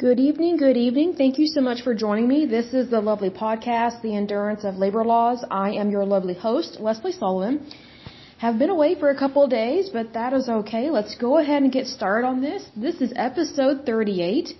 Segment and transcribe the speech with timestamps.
[0.00, 1.12] Good evening, good evening.
[1.12, 2.46] Thank you so much for joining me.
[2.46, 5.44] This is the lovely podcast, The Endurance of Labor Laws.
[5.50, 7.70] I am your lovely host, Lesley Sullivan.
[8.38, 10.88] Have been away for a couple of days, but that is okay.
[10.88, 12.64] Let's go ahead and get started on this.
[12.74, 14.54] This is episode 38.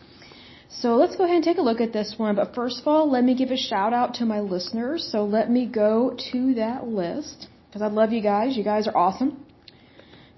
[0.68, 2.36] So let's go ahead and take a look at this one.
[2.36, 5.08] But first of all, let me give a shout out to my listeners.
[5.10, 8.58] So let me go to that list because I love you guys.
[8.58, 9.46] You guys are awesome.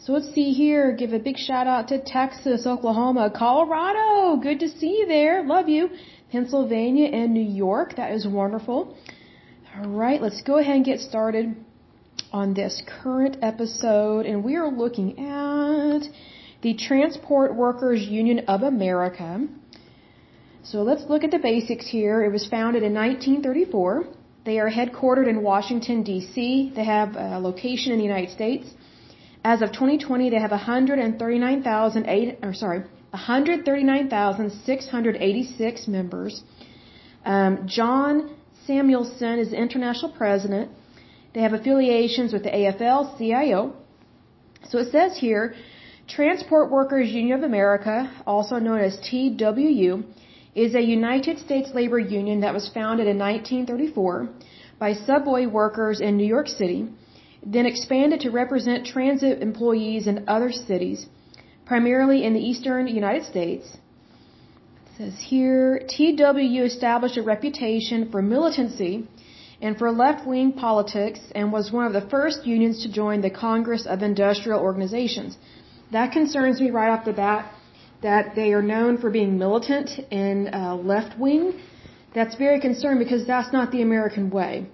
[0.04, 0.90] So let's see here.
[0.90, 4.36] Give a big shout out to Texas, Oklahoma, Colorado.
[4.42, 5.44] Good to see you there.
[5.44, 5.90] Love you.
[6.32, 7.94] Pennsylvania and New York.
[7.94, 8.96] That is wonderful.
[9.76, 11.54] All right, let's go ahead and get started
[12.32, 14.26] on this current episode.
[14.26, 16.02] And we are looking at
[16.62, 19.46] the Transport Workers Union of America.
[20.64, 22.24] So let's look at the basics here.
[22.24, 24.06] It was founded in 1934.
[24.44, 26.72] They are headquartered in Washington, D.C.
[26.74, 28.66] They have a location in the United States.
[29.44, 36.44] As of 2020, they have 139,008 or sorry, 139,686 members.
[37.24, 40.70] Um, John Samuelsen is the international president.
[41.34, 43.74] They have affiliations with the AFL-CIO.
[44.68, 45.56] So it says here,
[46.08, 50.04] Transport Workers Union of America, also known as TWU,
[50.54, 54.28] is a United States labor union that was founded in 1934
[54.78, 56.88] by subway workers in New York City
[57.44, 61.06] then expanded to represent transit employees in other cities,
[61.66, 63.76] primarily in the eastern United States.
[64.86, 69.08] It says here, TWU established a reputation for militancy
[69.60, 73.86] and for left-wing politics and was one of the first unions to join the Congress
[73.86, 75.36] of Industrial Organizations.
[75.92, 77.52] That concerns me right off the bat
[78.02, 81.60] that they are known for being militant and uh, left-wing.
[82.14, 84.66] That's very concerning because that's not the American way.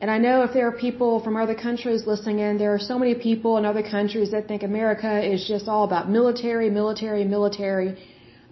[0.00, 2.98] And I know if there are people from other countries listening in, there are so
[2.98, 7.96] many people in other countries that think America is just all about military, military, military.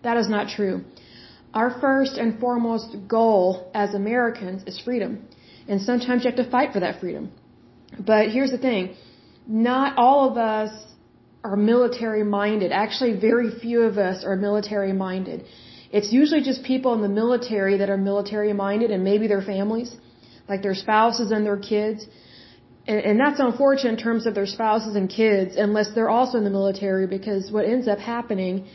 [0.03, 0.85] That is not true.
[1.53, 5.13] Our first and foremost goal as Americans is freedom.
[5.69, 7.31] And sometimes you have to fight for that freedom.
[7.99, 8.97] But here's the thing.
[9.47, 10.73] Not all of us
[11.45, 12.73] are military minded.
[12.73, 15.45] Actually, very few of us are military minded.
[15.93, 19.95] It's usually just people in the military that are military minded and maybe their families
[20.49, 22.07] like their spouses and their kids.
[22.87, 26.45] And, and that's unfortunate in terms of their spouses and kids, unless they're also in
[26.45, 28.67] the military, because what ends up happening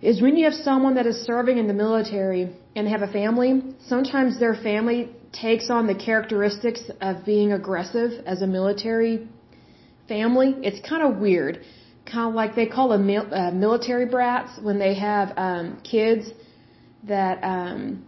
[0.00, 3.12] is when you have someone that is serving in the military and they have a
[3.12, 9.28] family, sometimes their family takes on the characteristics of being aggressive as a military
[10.06, 10.54] family.
[10.62, 11.64] It's kind of weird.
[12.06, 16.30] Kind of like they call them mil- uh, military brats when they have um, kids
[17.04, 18.06] that um,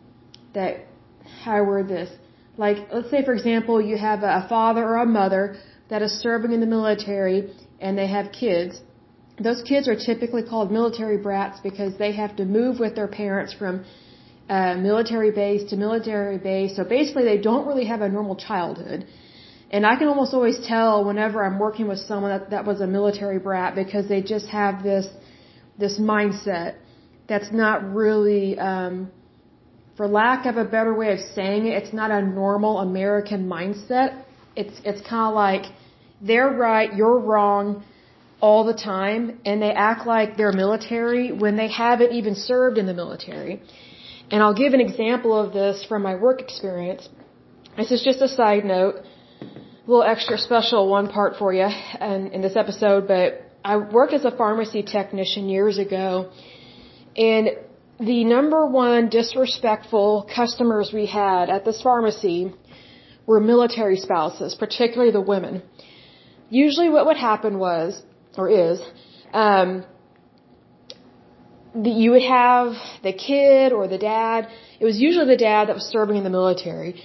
[0.54, 0.86] that
[1.42, 2.10] how I word this
[2.64, 5.44] like, let's say, for example, you have a father or a mother
[5.90, 7.38] that is serving in the military
[7.84, 8.72] and they have kids.
[9.46, 13.52] Those kids are typically called military brats because they have to move with their parents
[13.60, 13.74] from
[14.56, 16.76] uh, military base to military base.
[16.76, 19.06] So basically, they don't really have a normal childhood.
[19.74, 22.90] And I can almost always tell whenever I'm working with someone that, that was a
[22.98, 25.06] military brat because they just have this
[25.78, 26.74] this mindset
[27.30, 29.10] that's not really um,
[30.00, 34.24] for lack of a better way of saying it, it's not a normal American mindset.
[34.56, 35.64] It's it's kind of like
[36.22, 37.84] they're right, you're wrong
[38.40, 42.86] all the time, and they act like they're military when they haven't even served in
[42.86, 43.60] the military.
[44.30, 47.06] And I'll give an example of this from my work experience.
[47.76, 48.94] This is just a side note,
[49.42, 51.68] a little extra special one part for you
[52.00, 53.28] in, in this episode, but
[53.62, 56.30] I worked as a pharmacy technician years ago,
[57.18, 57.50] and
[58.00, 62.52] the number one disrespectful customers we had at this pharmacy
[63.26, 65.62] were military spouses, particularly the women.
[66.48, 68.02] Usually what would happen was,
[68.38, 68.80] or is,
[69.32, 69.84] um,
[71.74, 72.72] the, you would have
[73.02, 74.48] the kid or the dad.
[74.80, 77.00] It was usually the dad that was serving in the military.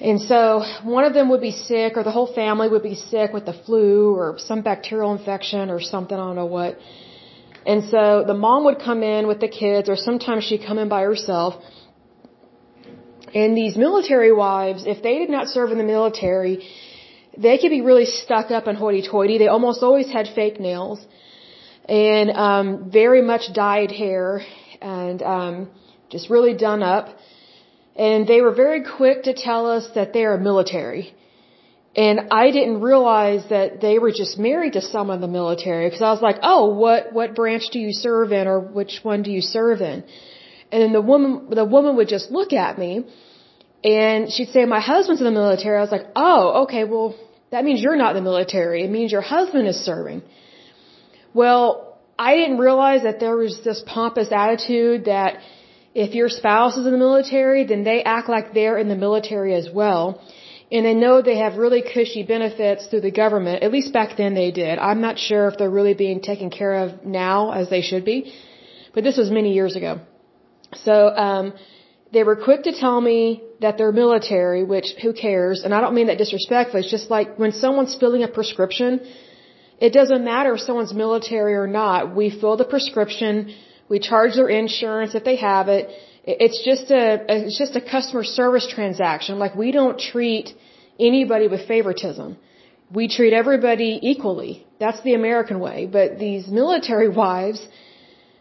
[0.00, 3.32] And so one of them would be sick or the whole family would be sick
[3.34, 6.78] with the flu or some bacterial infection or something, I don't know what.
[7.66, 10.88] And so the mom would come in with the kids, or sometimes she'd come in
[10.88, 11.62] by herself.
[13.34, 16.66] And these military wives, if they did not serve in the military,
[17.36, 19.38] they could be really stuck up and hoity-toity.
[19.38, 21.04] They almost always had fake nails
[21.88, 24.42] and um, very much dyed hair
[24.80, 25.70] and um,
[26.10, 27.16] just really done up.
[27.96, 31.14] And they were very quick to tell us that they are military.
[32.04, 36.04] And I didn't realize that they were just married to someone in the military because
[36.08, 39.30] I was like, "Oh, what what branch do you serve in, or which one do
[39.36, 39.98] you serve in?"
[40.70, 42.92] And then the woman the woman would just look at me,
[43.98, 46.84] and she'd say, "My husband's in the military." I was like, "Oh, okay.
[46.92, 47.08] Well,
[47.52, 48.78] that means you're not in the military.
[48.86, 50.22] It means your husband is serving."
[51.42, 51.64] Well,
[52.28, 55.32] I didn't realize that there was this pompous attitude that
[56.06, 59.54] if your spouse is in the military, then they act like they're in the military
[59.62, 60.04] as well.
[60.72, 63.62] And they know they have really cushy benefits through the government.
[63.62, 64.78] At least back then they did.
[64.78, 68.32] I'm not sure if they're really being taken care of now as they should be.
[68.94, 70.00] But this was many years ago.
[70.74, 70.94] So,
[71.26, 71.52] um,
[72.12, 75.62] they were quick to tell me that they're military, which who cares?
[75.64, 76.80] And I don't mean that disrespectfully.
[76.82, 79.00] It's just like when someone's filling a prescription,
[79.80, 82.14] it doesn't matter if someone's military or not.
[82.14, 83.54] We fill the prescription,
[83.88, 85.90] we charge their insurance if they have it.
[86.24, 89.38] It's just a it's just a customer service transaction.
[89.38, 90.54] Like we don't treat
[91.00, 92.36] anybody with favoritism.
[92.92, 94.66] We treat everybody equally.
[94.78, 95.86] That's the American way.
[95.86, 97.60] But these military wives,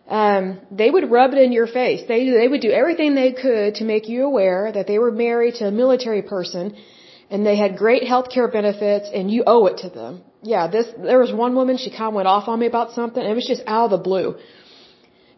[0.08, 2.02] um, they would rub it in your face.
[2.08, 5.56] They they would do everything they could to make you aware that they were married
[5.56, 6.76] to a military person,
[7.30, 10.24] and they had great health care benefits, and you owe it to them.
[10.42, 11.78] Yeah, this there was one woman.
[11.78, 13.22] She kind of went off on me about something.
[13.22, 14.36] And it was just out of the blue.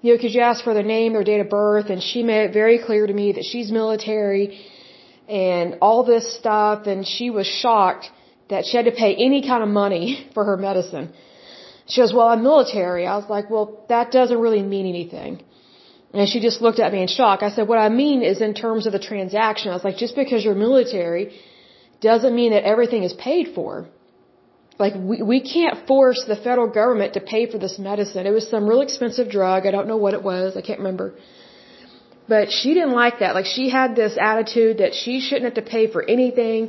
[0.01, 2.45] You know, because you asked for their name, their date of birth, and she made
[2.49, 4.59] it very clear to me that she's military,
[5.31, 8.09] and all this stuff, and she was shocked
[8.49, 11.13] that she had to pay any kind of money for her medicine.
[11.87, 13.05] She goes, well, I'm military.
[13.07, 15.43] I was like, well, that doesn't really mean anything.
[16.13, 17.41] And she just looked at me in shock.
[17.41, 19.71] I said, what I mean is in terms of the transaction.
[19.71, 21.25] I was like, just because you're military
[22.01, 23.87] doesn't mean that everything is paid for.
[24.77, 28.25] Like, we, we can't force the federal government to pay for this medicine.
[28.25, 29.65] It was some real expensive drug.
[29.65, 30.57] I don't know what it was.
[30.57, 31.13] I can't remember.
[32.31, 33.31] But she didn't like that.
[33.37, 36.59] Like, she had this attitude that she shouldn't have to pay for anything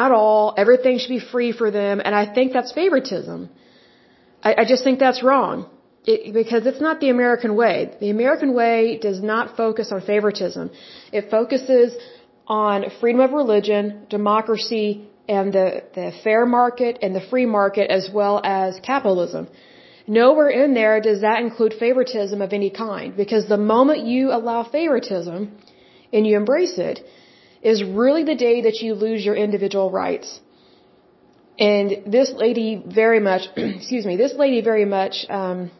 [0.00, 0.54] at all.
[0.62, 2.02] Everything should be free for them.
[2.04, 3.48] And I think that's favoritism.
[4.48, 5.54] I, I just think that's wrong.
[6.04, 7.76] It, because it's not the American way.
[8.04, 10.70] The American way does not focus on favoritism.
[11.10, 11.94] It focuses
[12.46, 14.88] on freedom of religion, democracy,
[15.26, 19.48] and the, the fair market and the free market as well as capitalism.
[20.06, 24.64] Nowhere in there does that include favoritism of any kind because the moment you allow
[24.64, 25.56] favoritism
[26.12, 27.00] and you embrace it
[27.62, 30.40] is really the day that you lose your individual rights.
[31.58, 35.70] And this lady very much, excuse me, this lady very much um,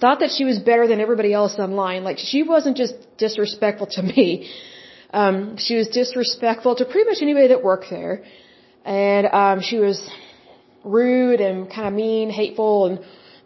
[0.00, 2.04] thought that she was better than everybody else online.
[2.04, 4.50] Like she wasn't just disrespectful to me.
[5.10, 8.24] Um, she was disrespectful to pretty much anybody that worked there,
[8.84, 9.98] and um, she was
[10.84, 13.00] rude and kind of mean, hateful, and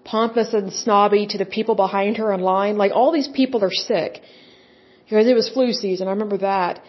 [0.04, 2.76] pompous and snobby to the people behind her in line.
[2.76, 4.20] Like all these people are sick
[5.04, 6.08] because it was flu season.
[6.08, 6.82] I remember that.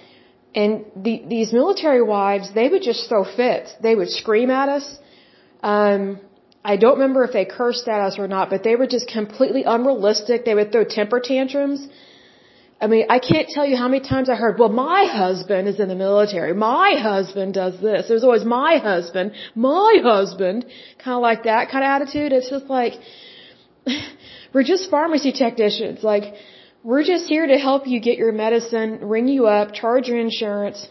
[0.56, 3.74] And the, these military wives, they would just throw fits.
[3.82, 4.98] They would scream at us.
[5.64, 6.20] Um,
[6.64, 9.64] I don't remember if they cursed at us or not, but they were just completely
[9.64, 10.46] unrealistic.
[10.46, 11.88] They would throw temper tantrums.
[12.84, 15.80] I mean, I can't tell you how many times I heard, well, my husband is
[15.80, 16.54] in the military.
[16.54, 18.10] My husband does this.
[18.10, 20.66] There's always my husband, my husband,
[21.04, 22.34] kind of like that kind of attitude.
[22.34, 22.96] It's just like,
[24.54, 26.04] we're just pharmacy technicians.
[26.04, 26.26] Like,
[26.84, 30.86] we're just here to help you get your medicine, ring you up, charge your insurance,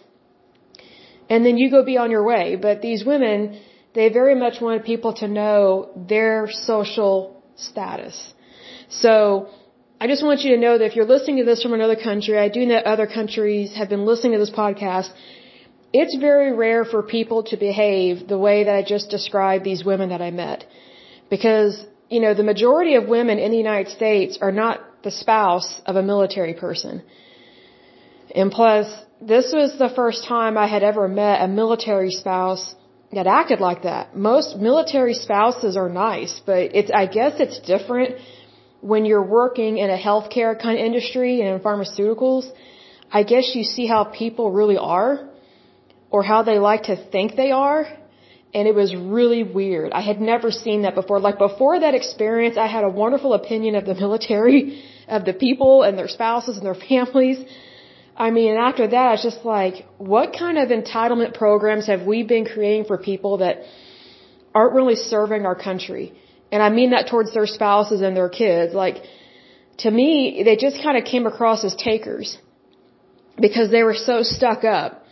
[1.29, 2.57] and then you go be on your way.
[2.57, 3.61] But these women,
[3.95, 8.17] they very much wanted people to know their social status.
[8.89, 9.51] So,
[10.03, 12.37] I just want you to know that if you're listening to this from another country,
[12.37, 15.11] I do know other countries have been listening to this podcast.
[15.93, 20.09] It's very rare for people to behave the way that I just described these women
[20.09, 20.67] that I met.
[21.31, 21.75] Because,
[22.11, 25.95] you know, the majority of women in the United States are not the spouse of
[25.95, 27.05] a military person.
[28.35, 28.87] And plus,
[29.21, 32.75] this was the first time I had ever met a military spouse
[33.13, 34.17] that acted like that.
[34.17, 38.17] Most military spouses are nice, but it's, I guess it's different
[38.83, 42.45] when you're working in a healthcare kind of industry and in pharmaceuticals.
[43.21, 45.29] I guess you see how people really are
[46.11, 47.87] or how they like to think they are
[48.55, 49.93] and it was really weird.
[49.93, 51.21] I had never seen that before.
[51.21, 55.83] Like before that experience, I had a wonderful opinion of the military, of the people
[55.83, 57.39] and their spouses and their families.
[58.17, 62.45] I mean, after that, it's just like, what kind of entitlement programs have we been
[62.45, 63.63] creating for people that
[64.55, 66.13] aren't really serving our country?
[66.53, 68.75] And I mean that towards their spouses and their kids.
[68.75, 68.99] Like,
[69.79, 72.39] to me, they just kind of came across as takers
[73.41, 75.03] because they were so stuck up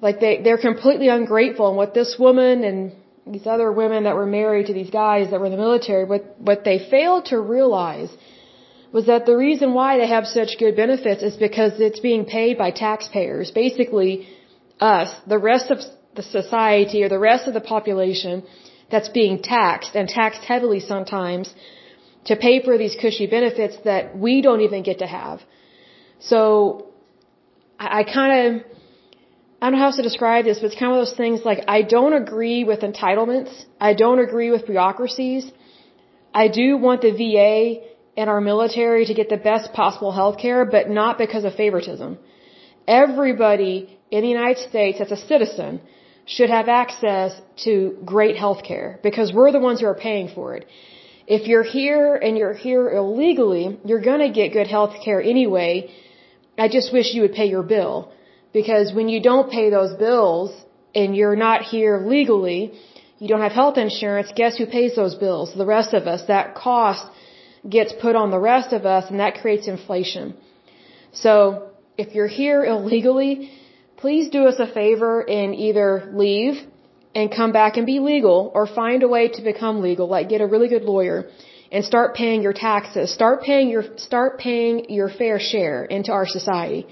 [0.00, 2.92] like they they're completely ungrateful and what this woman and
[3.26, 6.22] these other women that were married to these guys that were in the military what
[6.38, 8.10] what they failed to realize
[8.92, 12.58] was that the reason why they have such good benefits is because it's being paid
[12.58, 14.28] by taxpayers basically
[14.80, 15.78] us the rest of
[16.16, 18.42] the society or the rest of the population
[18.90, 21.54] that's being taxed and taxed heavily sometimes
[22.24, 25.40] to pay for these cushy benefits that we don't even get to have
[26.20, 26.40] so
[27.78, 28.62] I, I kind of
[29.60, 31.82] I don't know how to describe this, but it's kind of those things like I
[31.82, 33.52] don't agree with entitlements.
[33.78, 35.50] I don't agree with bureaucracies.
[36.32, 37.54] I do want the VA
[38.16, 42.18] and our military to get the best possible health care, but not because of favoritism.
[42.88, 45.80] Everybody in the United States that's a citizen
[46.26, 50.54] should have access to great health care because we're the ones who are paying for
[50.56, 50.66] it.
[51.26, 55.90] If you're here and you're here illegally, you're going to get good health care anyway.
[56.58, 58.12] I just wish you would pay your bill
[58.52, 60.50] because when you don't pay those bills
[60.94, 62.72] and you're not here legally,
[63.18, 65.54] you don't have health insurance, guess who pays those bills?
[65.54, 66.22] The rest of us.
[66.26, 67.06] That cost
[67.68, 70.34] gets put on the rest of us and that creates inflation.
[71.12, 73.52] So if you're here illegally,
[74.00, 76.54] please do us a favor and either leave
[77.14, 80.40] and come back and be legal or find a way to become legal, like get
[80.40, 81.28] a really good lawyer
[81.72, 86.26] and start paying your taxes, start paying your, start paying your fair share into our
[86.26, 86.86] society.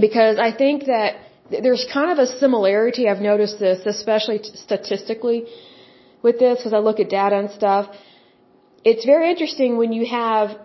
[0.00, 1.16] Because I think that
[1.50, 5.46] there's kind of a similarity, I've noticed this, especially statistically
[6.22, 7.94] with this, because I look at data and stuff
[8.84, 10.58] it's very interesting when you have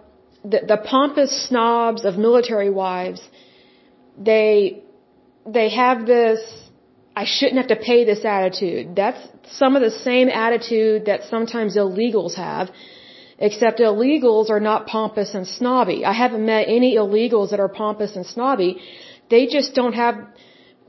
[0.44, 3.22] the, the pompous snobs of military wives.
[4.18, 4.84] They
[5.53, 6.39] they have this
[7.22, 8.96] I shouldn't have to pay this attitude.
[8.96, 9.22] That's
[9.62, 12.70] some of the same attitude that sometimes illegals have,
[13.38, 16.06] except illegals are not pompous and snobby.
[16.06, 18.72] I haven't met any illegals that are pompous and snobby.
[19.29, 20.15] They just don't have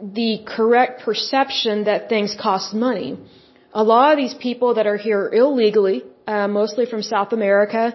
[0.00, 3.18] the correct perception that things cost money.
[3.72, 7.94] A lot of these people that are here illegally, uh, mostly from South America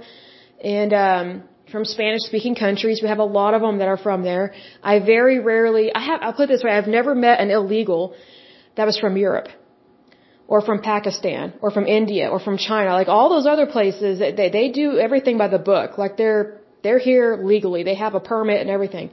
[0.64, 3.02] and um, from Spanish-speaking countries.
[3.02, 4.54] We have a lot of them that are from there.
[4.84, 8.16] I very rarely, I have, I'll put it this way, I've never met an illegal
[8.76, 9.48] that was from Europe
[10.48, 12.94] or from Pakistan or from India or from China.
[12.94, 15.98] Like all those other places, they, they do everything by the book.
[15.98, 17.84] Like they're, they're here legally.
[17.84, 19.12] They have a permit and everything.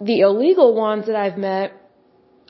[0.00, 1.72] The illegal ones that I've met,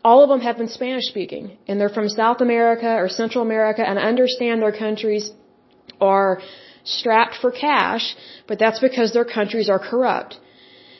[0.04, 3.82] all of them have been Spanish speaking and they're from South America or Central America
[3.86, 5.32] and understand their countries
[6.00, 6.40] are
[6.84, 10.38] strapped for cash, but that's because their countries are corrupt.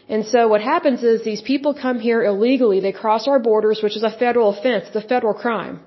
[0.09, 3.97] And so what happens is these people come here illegally, they cross our borders, which
[3.97, 5.81] is a federal offense, a federal crime.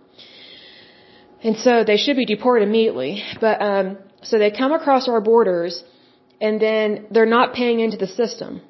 [1.43, 3.23] And so they should be deported immediately.
[3.39, 5.83] But um so they come across our borders
[6.41, 8.61] and then they're not paying into the system.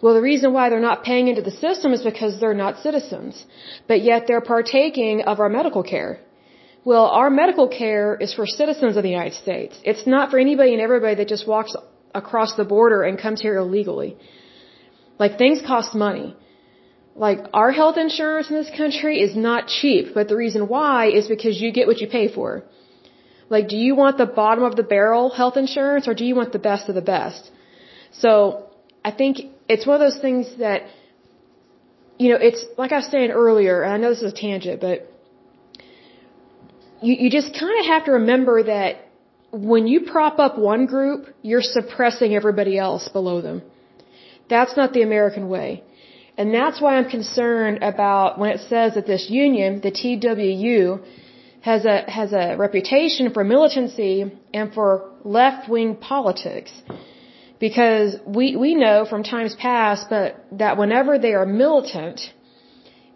[0.00, 3.44] Well, the reason why they're not paying into the system is because they're not citizens.
[3.88, 6.20] But yet they're partaking of our medical care.
[6.90, 9.74] Well, our medical care is for citizens of the United States.
[9.90, 11.72] It's not for anybody and everybody that just walks
[12.20, 14.10] across the border and comes here illegally.
[15.22, 16.28] Like things cost money.
[17.26, 21.28] Like our health insurance in this country is not cheap, but the reason why is
[21.34, 22.48] because you get what you pay for.
[23.54, 26.52] Like do you want the bottom of the barrel health insurance or do you want
[26.58, 27.50] the best of the best?
[28.22, 28.32] So
[29.04, 29.34] I think
[29.68, 30.80] it's one of those things that,
[32.18, 34.80] you know, it's like I was saying earlier, and I know this is a tangent,
[34.80, 34.98] but
[37.02, 39.08] you, you just kind of have to remember that
[39.50, 43.62] when you prop up one group, you're suppressing everybody else below them.
[44.48, 45.84] That's not the American way.
[46.36, 51.02] And that's why I'm concerned about when it says that this union, the TWU,
[51.62, 56.70] has a, has a reputation for militancy and for left-wing politics.
[57.58, 62.20] Because we, we know from times past but that whenever they are militant,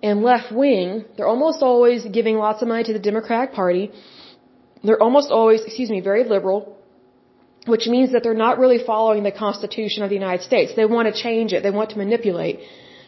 [0.03, 3.91] and left wing, they're almost always giving lots of money to the Democratic Party.
[4.83, 6.77] They're almost always, excuse me, very liberal,
[7.67, 10.75] which means that they're not really following the Constitution of the United States.
[10.75, 11.63] They want to change it.
[11.63, 12.61] They want to manipulate.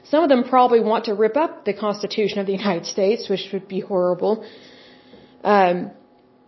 [0.05, 3.49] Some of them probably want to rip up the Constitution of the United States, which
[3.53, 4.47] would be horrible.
[5.43, 5.91] Um,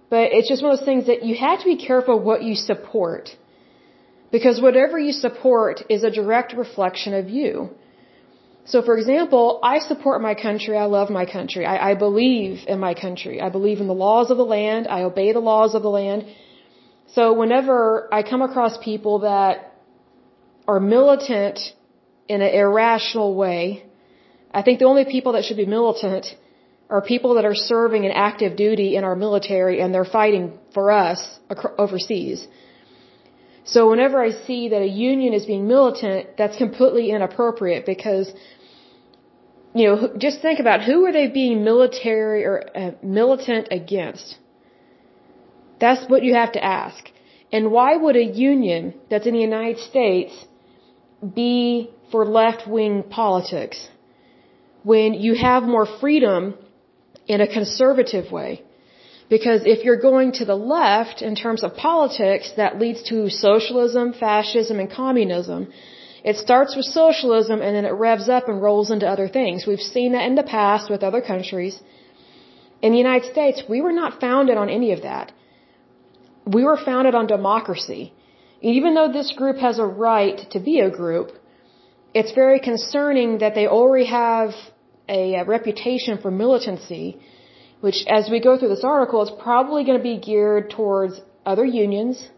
[0.09, 2.55] but it's just one of those things that you have to be careful what you
[2.55, 3.31] support.
[4.31, 7.71] Because whatever you support is a direct reflection of you.
[8.67, 10.77] So, for example, I support my country.
[10.77, 11.65] I love my country.
[11.65, 13.41] I, I believe in my country.
[13.41, 14.89] I believe in the laws of the land.
[14.89, 16.27] I obey the laws of the land.
[17.15, 19.73] So, whenever I come across people that
[20.67, 21.61] are militant
[22.29, 23.85] in an irrational way,
[24.53, 26.27] I think the only people that should be militant
[26.91, 30.91] are people that are serving in active duty in our military and they're fighting for
[30.91, 31.21] us
[31.79, 32.47] overseas.
[33.67, 38.33] So whenever I see that a union is being militant, that's completely inappropriate because
[39.75, 44.39] you know, just think about who are they being military or uh, militant against?
[45.79, 47.11] That's what you have to ask.
[47.53, 50.33] And why would a union that's in the United States
[51.41, 53.89] be for left-wing politics
[54.83, 56.55] when you have more freedom
[57.27, 58.63] in a conservative way?
[59.29, 64.13] Because if you're going to the left in terms of politics, that leads to socialism,
[64.13, 65.69] fascism, and communism.
[66.25, 69.67] It starts with socialism and then it revs up and rolls into other things.
[69.67, 71.81] We've seen that in the past with other countries.
[72.83, 75.33] In the United States, we were not founded on any of that.
[76.57, 78.13] we were founded on democracy.
[78.61, 81.33] Even though this group has a right to be a group,
[82.15, 84.51] it's very concerning that they already have
[85.09, 87.19] a, reputation for militancy,
[87.81, 91.65] which as we go through this article, is probably going to be geared towards other
[91.65, 92.29] unions,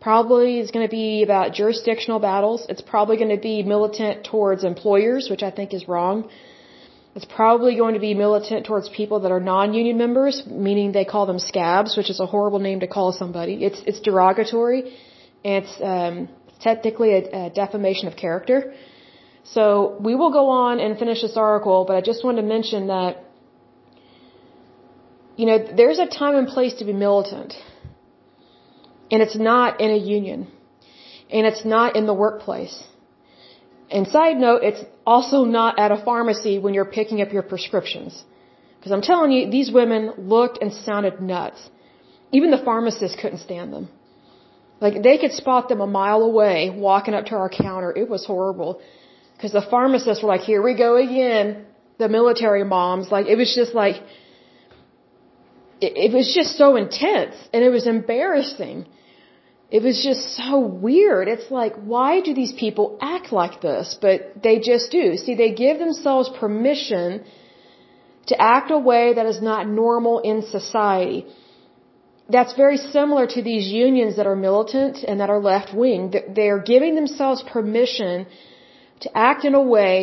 [0.00, 2.66] probably is going to be about jurisdictional battles.
[2.68, 6.28] It's probably going to be militant towards employers, which I think is wrong.
[7.14, 11.26] It's probably going to be militant towards people that are non-union members, meaning they call
[11.26, 13.64] them scabs, which is a horrible name to call somebody.
[13.64, 14.96] It's it's derogatory.
[15.44, 16.28] It's um,
[16.60, 18.74] technically a, a defamation of character.
[19.44, 22.88] So we will go on and finish this article, but I just wanted to mention
[22.88, 23.23] that
[25.36, 27.54] you know there's a time and place to be militant,
[29.10, 30.48] and it's not in a union,
[31.30, 32.76] and it's not in the workplace.
[33.90, 38.24] And side note, it's also not at a pharmacy when you're picking up your prescriptions.
[38.78, 41.70] Because I'm telling you, these women looked and sounded nuts.
[42.32, 43.88] Even the pharmacist couldn't stand them.
[44.80, 47.90] Like, they could spot them a mile away walking up to our counter.
[47.96, 48.80] It was horrible.
[49.34, 51.66] Because the pharmacists were like, here we go again.
[51.98, 53.10] The military moms.
[53.10, 54.02] Like, it was just like,
[56.06, 57.36] it, was just so intense.
[57.52, 58.86] And it was embarrassing.
[59.70, 61.28] It was just so weird.
[61.28, 63.96] It's like, why do these people act like this?
[64.00, 65.16] But they just do.
[65.16, 67.24] See, they give themselves permission
[68.26, 71.26] to act a way that is not normal in society.
[72.28, 76.14] That's very similar to these unions that are militant and that are left wing.
[76.34, 78.26] They're giving themselves permission
[79.00, 79.98] to act in a way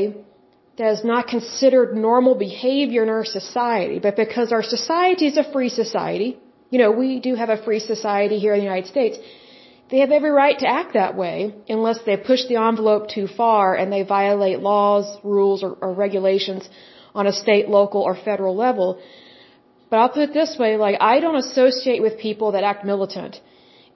[0.81, 3.99] that is not considered normal behavior in our society.
[4.07, 6.29] But because our society is a free society,
[6.71, 9.17] you know, we do have a free society here in the United States
[9.91, 13.75] they have every right to act that way unless they push the envelope too far
[13.75, 16.67] and they violate laws, rules, or, or regulations
[17.13, 19.01] on a state, local, or federal level.
[19.89, 23.41] But I'll put it this way, like, I don't associate with people that act militant.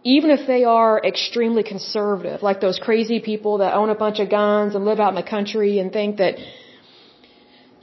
[0.03, 4.29] Even if they are extremely conservative, like those crazy people that own a bunch of
[4.29, 6.35] guns and live out in the country and think that,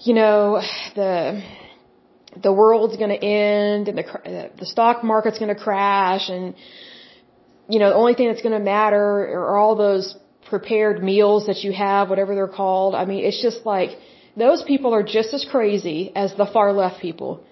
[0.04, 0.60] you know,
[0.94, 1.42] the,
[2.42, 6.54] the world's gonna end and the, uh, the stock market's gonna crash and,
[7.68, 9.04] you know, the only thing that's going to matter
[9.38, 10.16] are all those
[10.48, 12.94] prepared meals that you have, whatever they're called.
[12.94, 13.90] I mean, it's just like
[14.36, 17.44] those people are just as crazy as the far left people.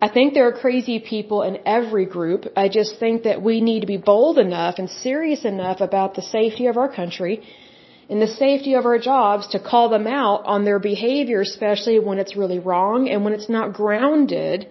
[0.00, 2.46] I think there are crazy people in every group.
[2.56, 6.22] I just think that we need to be bold enough and serious enough about the
[6.22, 7.42] safety of our country
[8.08, 12.18] and the safety of our jobs to call them out on their behavior, especially when
[12.18, 14.68] it's really wrong and when it's not grounded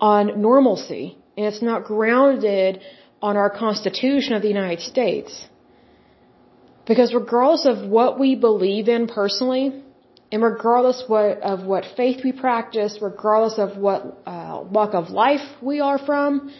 [0.00, 2.80] on normalcy and it's not grounded
[3.22, 5.46] on our Constitution of the United States.
[6.86, 9.84] Because regardless of what we believe in personally,
[10.32, 15.46] and regardless what, of what faith we practice, regardless of what uh, walk of life
[15.60, 16.52] we are from,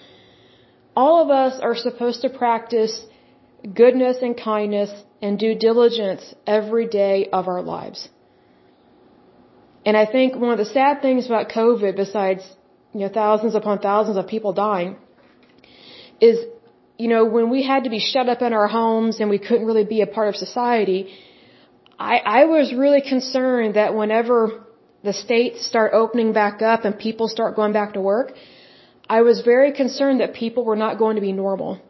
[0.94, 3.04] all of us are supposed to practice
[3.74, 4.90] goodness and kindness
[5.22, 8.08] and due diligence every day of our lives.
[9.84, 12.42] And I think one of the sad things about COVID, besides
[12.92, 14.96] you know thousands upon thousands of people dying,
[16.20, 16.38] is,
[16.98, 19.66] you know, when we had to be shut up in our homes and we couldn't
[19.66, 21.00] really be a part of society,
[21.98, 24.64] I, I was really concerned that whenever
[25.02, 28.32] the states start opening back up and people start going back to work,
[29.08, 31.80] I was very concerned that people were not going to be normal.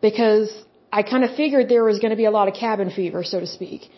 [0.00, 0.50] Because
[0.92, 3.40] I kind of figured there was going to be a lot of cabin fever, so
[3.40, 3.90] to speak.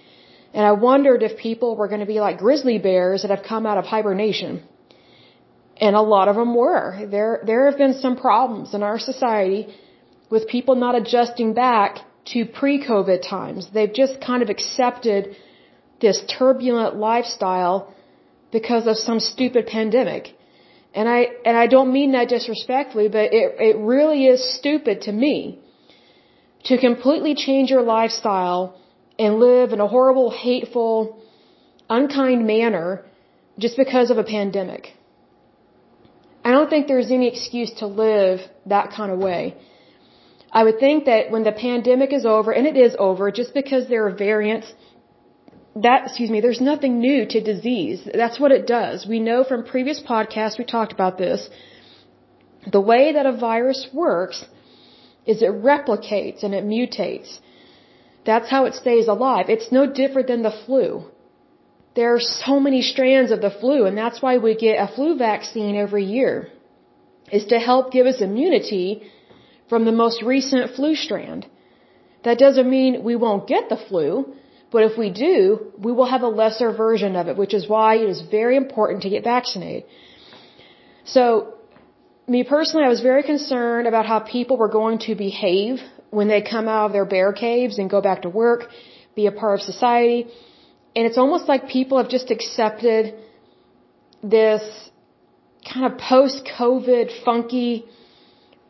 [0.53, 3.67] And I wondered if people were going to be like grizzly bears that have come
[3.67, 4.63] out of hibernation.
[5.77, 7.07] And a lot of them were.
[7.11, 9.69] There, there have been some problems in our society
[10.29, 11.99] with people not adjusting back
[12.33, 13.69] to pre-COVID times.
[13.73, 15.37] They've just kind of accepted
[16.01, 17.95] this turbulent lifestyle
[18.53, 20.35] because of some stupid pandemic.
[20.93, 25.13] And I, and I don't mean that disrespectfully, but it, it really is stupid to
[25.13, 25.60] me
[26.65, 28.79] to completely change your lifestyle
[29.19, 31.23] and live in a horrible, hateful,
[31.89, 33.05] unkind manner
[33.59, 34.97] just because of a pandemic.
[36.45, 39.57] I don't think there's any excuse to live that kind of way.
[40.53, 43.89] I would think that when the pandemic is over, and it is over, just because
[43.89, 44.73] there are variants,
[45.77, 48.09] that, excuse me, there's nothing new to disease.
[48.13, 49.07] That's what it does.
[49.07, 51.49] We know from previous podcasts, we talked about this.
[52.77, 54.45] The way that a virus works
[55.33, 57.31] is it replicates and it mutates.
[58.29, 59.47] That's how it stays alive.
[59.55, 60.87] It's no different than the flu
[61.95, 65.17] there are so many strands of the flu, and that's why we get a flu
[65.17, 66.49] vaccine every year,
[67.33, 69.03] is to help give us immunity
[69.69, 71.47] from the most recent flu strand.
[72.25, 74.35] That doesn't mean we won't get the flu,
[74.71, 77.97] but if we do, we will have a lesser version of it, which is why
[77.97, 79.85] it is very important to get vaccinated.
[81.05, 81.55] So,
[82.31, 86.41] me personally, I was very concerned about how people were going to behave when they
[86.55, 88.61] come out of their bear caves and go back to work,
[89.17, 90.21] be a part of society.
[90.95, 93.15] And it's almost like people have just accepted
[94.23, 94.63] this
[95.73, 97.85] kind of post-COVID funky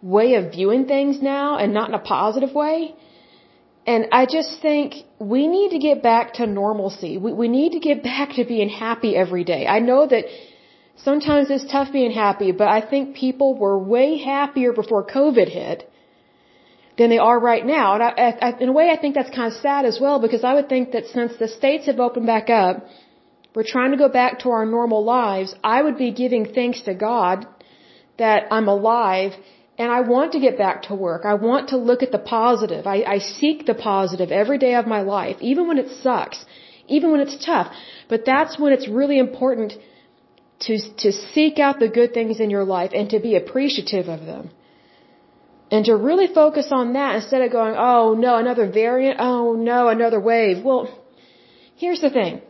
[0.00, 2.94] way of viewing things now and not in a positive way.
[3.86, 7.18] And I just think we need to get back to normalcy.
[7.18, 9.66] We, we need to get back to being happy every day.
[9.66, 10.24] I know that
[11.04, 15.90] sometimes it's tough being happy, but I think people were way happier before COVID hit
[16.98, 17.94] than they are right now.
[17.94, 18.10] And I,
[18.46, 20.68] I, in a way, I think that's kind of sad as well because I would
[20.68, 22.86] think that since the states have opened back up,
[23.54, 25.54] we're trying to go back to our normal lives.
[25.64, 27.46] I would be giving thanks to God
[28.18, 29.32] that I'm alive
[29.78, 31.24] and I want to get back to work.
[31.24, 32.86] I want to look at the positive.
[32.86, 36.44] I, I seek the positive every day of my life, even when it sucks,
[36.86, 37.72] even when it's tough.
[38.08, 39.72] But that's when it's really important
[40.60, 44.20] to, to seek out the good things in your life and to be appreciative of
[44.26, 44.50] them.
[45.70, 49.88] And to really focus on that instead of going, oh no, another variant, oh no,
[49.88, 50.64] another wave.
[50.64, 50.82] Well,
[51.76, 52.42] here's the thing.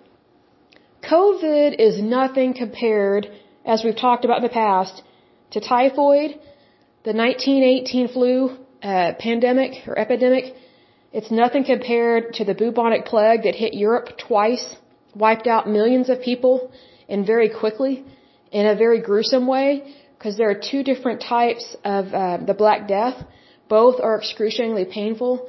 [1.02, 3.30] COVID is nothing compared,
[3.64, 5.02] as we've talked about in the past,
[5.52, 6.30] to typhoid,
[7.04, 10.54] the 1918 flu uh, pandemic or epidemic.
[11.12, 14.76] It's nothing compared to the bubonic plague that hit Europe twice,
[15.14, 16.72] wiped out millions of people,
[17.10, 18.04] and very quickly,
[18.52, 22.88] in a very gruesome way, because there are two different types of uh, the Black
[22.88, 23.16] Death.
[23.68, 25.48] Both are excruciatingly painful.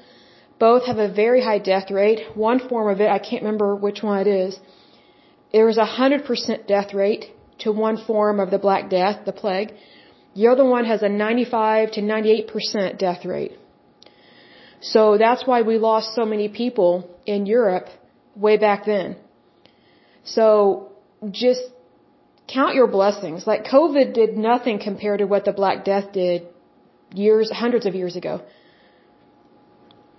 [0.59, 2.21] Both have a very high death rate.
[2.35, 4.59] One form of it, I can't remember which one it is
[5.51, 7.25] there was a 100% death rate
[7.59, 9.73] to one form of the Black Death, the plague.
[10.35, 13.57] The other one has a 95 to 98% death rate.
[14.81, 17.87] So that's why we lost so many people in Europe
[18.35, 19.17] way back then.
[20.23, 20.90] So
[21.29, 21.61] just
[22.47, 23.45] count your blessings.
[23.45, 26.47] Like COVID did nothing compared to what the Black Death did
[27.13, 28.41] years, hundreds of years ago.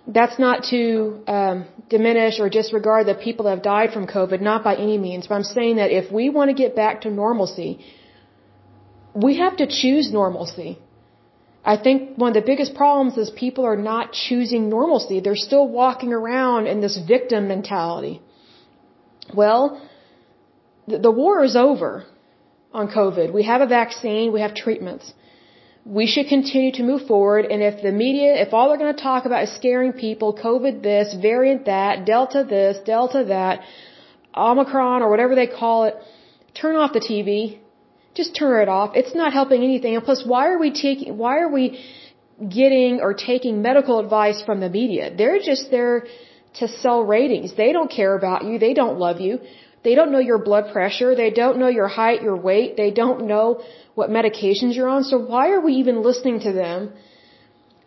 [0.07, 4.65] That's not to um, diminish or disregard the people that have died from COVID, not
[4.65, 5.27] by any means.
[5.29, 7.85] But I'm saying that if we want to get back to normalcy,
[9.15, 10.79] we have to choose normalcy.
[11.65, 15.21] I think one of the biggest problems is people are not choosing normalcy.
[15.21, 18.21] They're still walking around in this victim mentality.
[19.33, 19.81] Well,
[20.87, 22.05] the war is over
[22.73, 23.33] on COVID.
[23.33, 25.13] We have a vaccine, we have treatments
[25.85, 27.47] we should continue to move forward.
[27.47, 30.83] And if the media, if all they're going to talk about is scaring people, COVID
[30.83, 33.61] this, variant that, Delta this, Delta that,
[34.35, 35.97] Omicron or whatever they call it,
[36.55, 37.59] turn off the TV.
[38.15, 38.93] Just turn it off.
[38.95, 39.97] It's not helping anything.
[39.97, 41.83] And plus, why are we taking, why are we
[42.39, 45.15] getting or taking medical advice from the media?
[45.17, 46.07] They're just there
[46.55, 47.57] to sell ratings.
[47.57, 48.59] They don't care about you.
[48.59, 49.41] They don't love you.
[49.85, 51.15] They don't know your blood pressure.
[51.15, 52.77] They don't know your height, your weight.
[52.77, 53.63] They don't know
[53.95, 55.05] what medications you're on.
[55.05, 56.93] So why are we even listening to them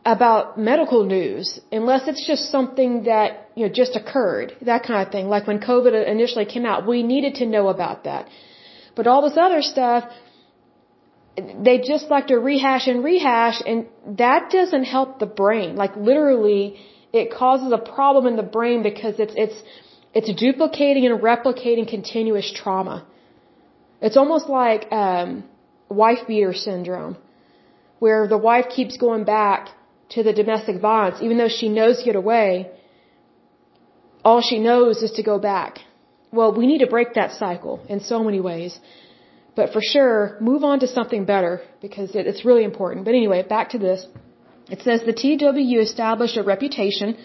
[0.05, 5.11] about medical news unless it's just something that, you know, just occurred, that kind of
[5.11, 5.27] thing.
[5.27, 8.29] Like when COVID initially came out, we needed to know about that.
[8.95, 10.03] But all this other stuff,
[11.35, 15.75] they just like to rehash and rehash and that doesn't help the brain.
[15.75, 16.77] Like literally,
[17.11, 19.59] it causes a problem in the brain because it's, it's,
[20.15, 23.05] it's duplicating and replicating continuous trauma.
[24.01, 25.43] It's almost like, um,
[25.89, 27.17] wife beater syndrome,
[27.99, 29.69] where the wife keeps going back
[30.09, 32.69] to the domestic violence, even though she knows to get away,
[34.23, 35.79] all she knows is to go back.
[36.31, 38.79] Well, we need to break that cycle in so many ways.
[39.55, 43.05] But for sure, move on to something better because it's really important.
[43.05, 44.05] But anyway, back to this.
[44.69, 47.17] It says the TW established a reputation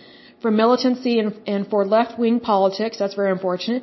[0.42, 2.98] for militancy and, and for left-wing politics.
[2.98, 3.82] That's very unfortunate.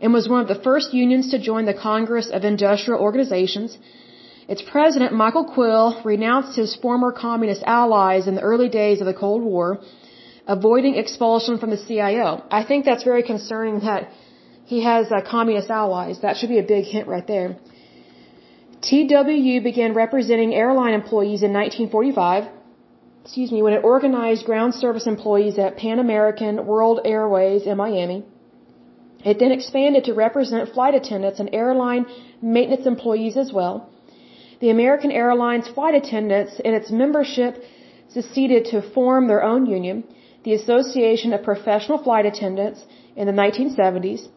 [0.00, 3.78] And was one of the first unions to join the Congress of Industrial Organizations
[4.48, 9.14] its president, Michael Quill, renounced his former communist allies in the early days of the
[9.14, 9.80] Cold War,
[10.46, 12.42] avoiding expulsion from the CIO.
[12.50, 14.10] I think that's very concerning that
[14.64, 16.20] he has uh, communist allies.
[16.22, 17.56] That should be a big hint right there.
[18.82, 22.48] TWU began representing airline employees in 1945,
[23.22, 28.24] excuse me, when it organized ground service employees at Pan American World Airways in Miami.
[29.24, 32.06] It then expanded to represent flight attendants and airline
[32.42, 33.88] maintenance employees as well
[34.62, 37.52] the American Airlines flight attendants and its membership
[38.16, 40.04] seceded to form their own union,
[40.44, 42.84] the Association of Professional Flight Attendants,
[43.16, 44.28] in the 1970s.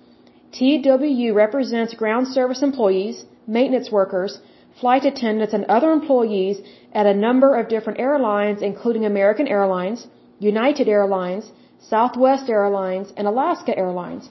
[0.55, 4.39] TWU represents ground service employees, maintenance workers,
[4.79, 6.57] flight attendants, and other employees
[6.93, 10.07] at a number of different airlines, including American Airlines,
[10.39, 14.29] United Airlines, Southwest Airlines, and Alaska Airlines.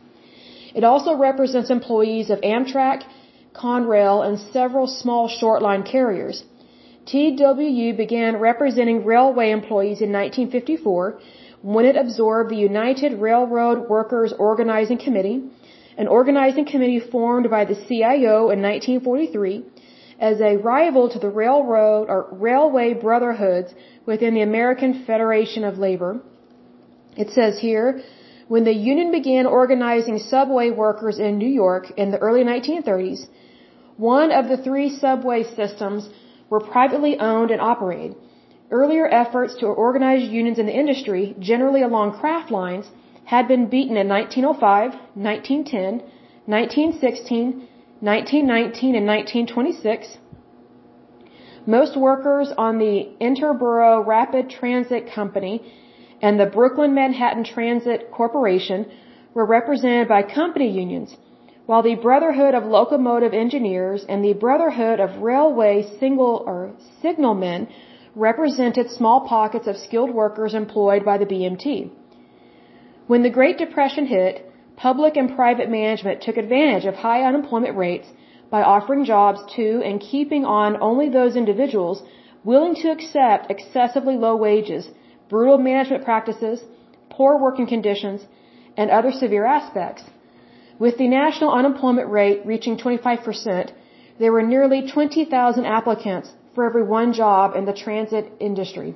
[0.75, 3.05] It also represents employees of Amtrak,
[3.55, 6.45] Conrail, and several small short line carriers.
[7.07, 11.19] TWU began representing railway employees in 1954
[11.63, 15.43] when it absorbed the United Railroad Workers Organizing Committee,
[15.97, 19.65] an organizing committee formed by the CIO in 1943
[20.21, 23.75] as a rival to the railroad or railway brotherhoods
[24.07, 26.21] within the American Federation of Labor.
[27.17, 28.03] It says here,
[28.49, 33.27] when the union began organizing subway workers in New York in the early 1930s,
[33.97, 36.09] one of the three subway systems
[36.51, 38.17] were privately owned and operated.
[38.71, 42.87] Earlier efforts to organize unions in the industry, generally along craft lines,
[43.25, 46.03] had been beaten in 1905, 1910,
[46.47, 47.69] 1916,
[48.05, 50.19] 1919 and 1926,
[51.65, 55.73] most workers on the Interborough Rapid Transit Company
[56.21, 58.85] and the Brooklyn Manhattan Transit Corporation
[59.33, 61.17] were represented by company unions,
[61.65, 67.69] while the Brotherhood of Locomotive Engineers and the Brotherhood of Railway Single or Signalmen
[68.15, 71.91] represented small pockets of skilled workers employed by the BMT.
[73.07, 78.09] When the Great Depression hit, public and private management took advantage of high unemployment rates
[78.51, 82.03] by offering jobs to and keeping on only those individuals
[82.45, 84.89] willing to accept excessively low wages,
[85.29, 86.61] brutal management practices,
[87.11, 88.27] poor working conditions,
[88.77, 90.03] and other severe aspects.
[90.79, 93.71] With the national unemployment rate reaching 25%,
[94.19, 98.95] there were nearly 20,000 applicants for every one job in the transit industry.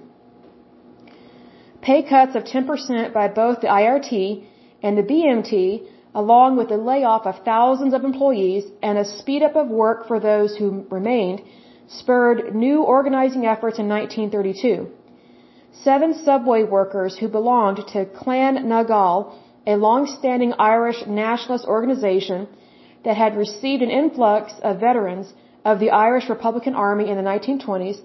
[1.80, 4.44] Pay cuts of 10% by both the IRT
[4.82, 9.56] and the BMT, along with the layoff of thousands of employees and a speed up
[9.56, 11.42] of work for those who remained,
[11.88, 14.88] spurred new organizing efforts in 1932.
[15.72, 22.48] Seven subway workers who belonged to Clan na Gael, a long-standing Irish nationalist organization
[23.04, 25.32] that had received an influx of veterans
[25.64, 28.00] of the Irish Republican Army in the 1920s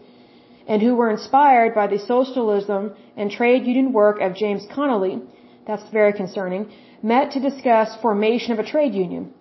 [0.67, 5.21] and who were inspired by the socialism and trade union work of James Connolly,
[5.67, 6.71] that's very concerning,
[7.01, 9.33] met to discuss formation of a trade union.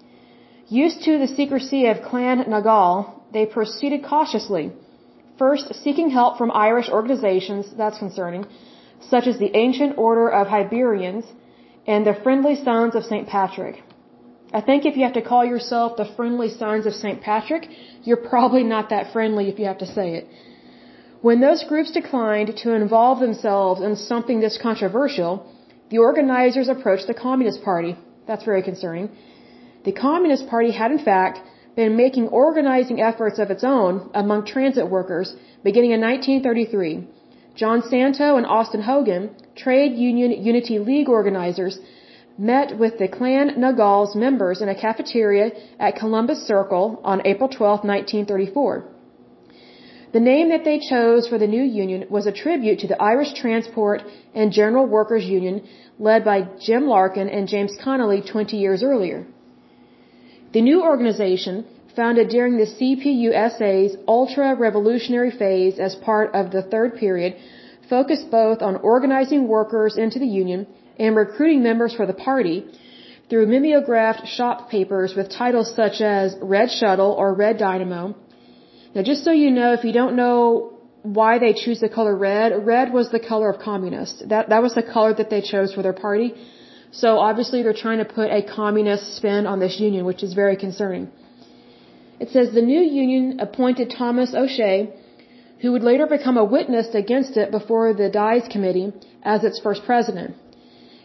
[0.69, 4.73] Used to the secrecy of Clan na Gael, they proceeded cautiously,
[5.39, 8.47] first seeking help from Irish organizations, that's concerning,
[9.13, 11.25] such as the Ancient Order of Hibernians
[11.87, 13.27] and the Friendly Sons of St.
[13.27, 13.83] Patrick.
[14.55, 17.21] I think if you have to call yourself the Friendly Sons of St.
[17.23, 17.69] Patrick,
[18.05, 20.29] you're probably not that friendly if you have to say it.
[21.23, 25.33] When those groups declined to involve themselves in something this controversial,
[25.93, 27.93] the organizers approached the Communist Party.
[28.27, 29.11] That's very concerning.
[29.85, 31.41] The Communist Party had in fact
[31.77, 36.93] been making organizing efforts of its own among transit workers beginning in 1933.
[37.55, 39.25] John Santo and Austin Hogan,
[39.55, 41.79] trade union Unity League organizers,
[42.39, 47.51] met with the Clan na Gael's members in a cafeteria at Columbus Circle on April
[47.51, 48.92] 12, 1934.
[50.12, 53.33] The name that they chose for the new union was a tribute to the Irish
[53.33, 54.03] Transport
[54.35, 55.62] and General Workers Union
[55.98, 59.27] led by Jim Larkin and James Connolly 20 years earlier.
[60.53, 61.64] The new organization,
[61.96, 67.37] founded during the CPUSA's ultra-revolutionary phase as part of the third period,
[67.88, 70.66] focused both on organizing workers into the union
[70.98, 72.66] and recruiting members for the party
[73.29, 78.14] through mimeographed shop papers with titles such as Red Shuttle or Red Dynamo,
[78.95, 82.67] now, just so you know, if you don't know why they choose the color red,
[82.67, 84.23] red was the color of communists.
[84.33, 86.35] That that was the color that they chose for their party.
[86.93, 90.57] So obviously they're trying to put a communist spin on this union, which is very
[90.57, 91.11] concerning.
[92.21, 94.95] It says the new union appointed Thomas O'Shea,
[95.61, 99.85] who would later become a witness against it before the Dies Committee as its first
[99.85, 100.37] president.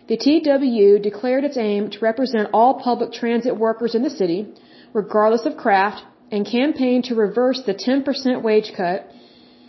[0.09, 4.53] The TWU declared its aim to represent all public transit workers in the city,
[4.93, 9.07] regardless of craft, and campaigned to reverse the 10% wage cut,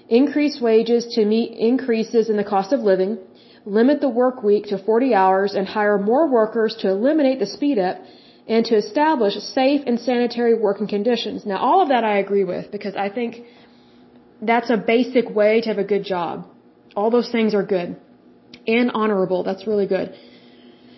[0.09, 3.19] increase wages to meet increases in the cost of living,
[3.65, 7.79] limit the work week to 40 hours, and hire more workers to eliminate the speed
[7.79, 7.99] up
[8.49, 11.45] and to establish safe and sanitary working conditions.
[11.45, 13.45] Now, all of that I agree with because I think
[14.41, 16.47] that's a basic way to have a good job.
[16.97, 17.97] All those things are good
[18.67, 19.43] and honorable.
[19.43, 20.15] That's really good.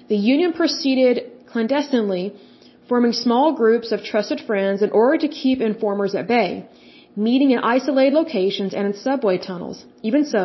[0.09, 2.35] The union proceeded clandestinely
[2.91, 6.51] forming small groups of trusted friends in order to keep informers at bay,
[7.27, 9.79] meeting in isolated locations and in subway tunnels.
[10.09, 10.45] Even so,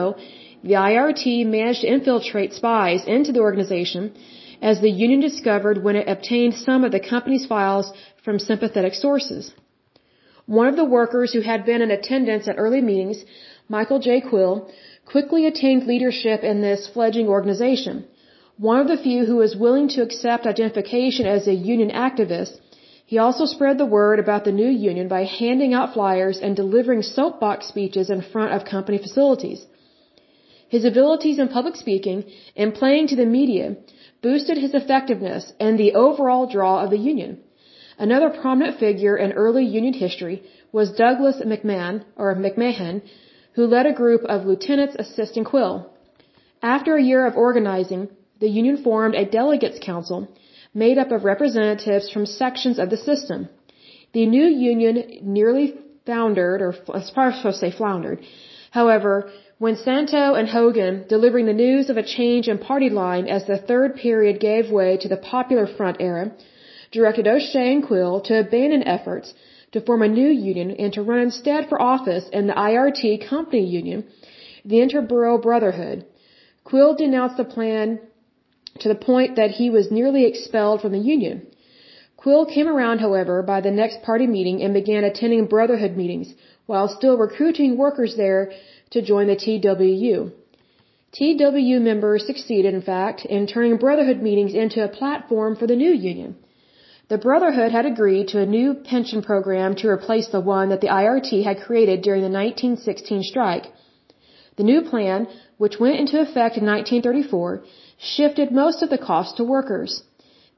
[0.67, 1.25] the IRT
[1.57, 4.03] managed to infiltrate spies into the organization,
[4.69, 7.87] as the union discovered when it obtained some of the company's files
[8.23, 9.43] from sympathetic sources.
[10.45, 13.19] One of the workers who had been in attendance at early meetings,
[13.75, 14.21] Michael J.
[14.29, 14.53] Quill,
[15.13, 18.05] quickly attained leadership in this fledgling organization.
[18.57, 22.59] One of the few who was willing to accept identification as a union activist,
[23.05, 27.03] He also spread the word about the new union by handing out flyers and delivering
[27.03, 29.65] soapbox speeches in front of company facilities.
[30.67, 32.23] His abilities in public speaking
[32.55, 33.75] and playing to the media
[34.23, 37.37] boosted his effectiveness and the overall draw of the union.
[37.99, 40.41] Another prominent figure in early union history
[40.71, 43.01] was Douglas McMahon, or McMahon,
[43.53, 45.91] who led a group of lieutenants assisting Quill.
[46.61, 50.27] After a year of organizing, the union formed a delegates council
[50.73, 53.47] made up of representatives from sections of the system.
[54.13, 58.19] The new union nearly foundered, or as far as to say floundered.
[58.71, 63.45] However, when Santo and Hogan, delivering the news of a change in party line as
[63.45, 66.31] the third period gave way to the Popular Front era,
[66.91, 69.33] directed O'Shea and Quill to abandon efforts
[69.71, 73.65] to form a new union and to run instead for office in the IRT company
[73.65, 74.03] union,
[74.65, 76.05] the Interborough Brotherhood.
[76.65, 77.99] Quill denounced the plan
[78.79, 81.47] to the point that he was nearly expelled from the union.
[82.17, 86.33] Quill came around, however, by the next party meeting and began attending Brotherhood meetings,
[86.65, 88.51] while still recruiting workers there
[88.91, 90.31] to join the TWU.
[91.15, 95.93] TWU members succeeded, in fact, in turning Brotherhood meetings into a platform for the new
[95.93, 96.35] union.
[97.07, 100.87] The Brotherhood had agreed to a new pension program to replace the one that the
[100.87, 103.65] IRT had created during the 1916 strike.
[104.57, 107.63] The new plan, which went into effect in 1934,
[107.97, 110.03] shifted most of the cost to workers.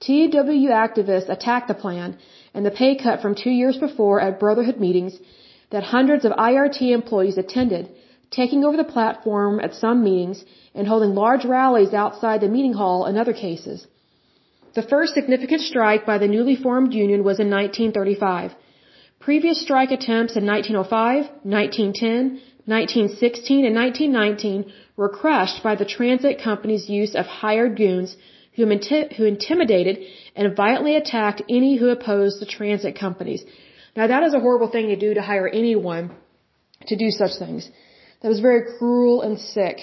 [0.01, 2.17] TWU activists attacked the plan
[2.53, 5.19] and the pay cut from two years before at Brotherhood meetings
[5.71, 7.89] that hundreds of IRT employees attended,
[8.31, 10.43] taking over the platform at some meetings
[10.75, 13.87] and holding large rallies outside the meeting hall in other cases.
[14.75, 18.55] The first significant strike by the newly formed union was in 1935.
[19.19, 26.89] Previous strike attempts in 1905, 1910, 1916, and 1919 were crushed by the transit company's
[26.89, 28.17] use of hired goons
[28.55, 28.65] who,
[29.15, 29.99] who intimidated
[30.35, 33.43] and violently attacked any who opposed the transit companies.
[33.95, 36.11] Now that is a horrible thing to do to hire anyone
[36.87, 37.69] to do such things.
[38.21, 39.77] That was very cruel and sick.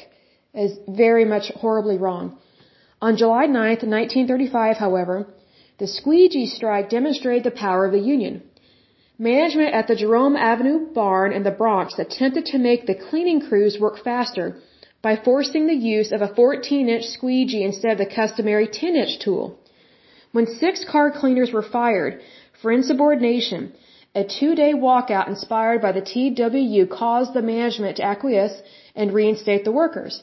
[0.53, 2.39] It is very much horribly wrong.
[3.01, 5.27] On July 9, 1935, however,
[5.79, 8.43] the squeegee strike demonstrated the power of the Union.
[9.19, 13.79] Management at the Jerome Avenue barn in the Bronx attempted to make the cleaning crews
[13.79, 14.57] work faster
[15.07, 19.47] by forcing the use of a 14-inch squeegee instead of the customary 10-inch tool.
[20.33, 22.23] When six car cleaners were fired
[22.61, 23.75] for insubordination,
[24.23, 28.57] a two-day walkout inspired by the TWU caused the management to acquiesce
[28.97, 30.23] and reinstate the workers.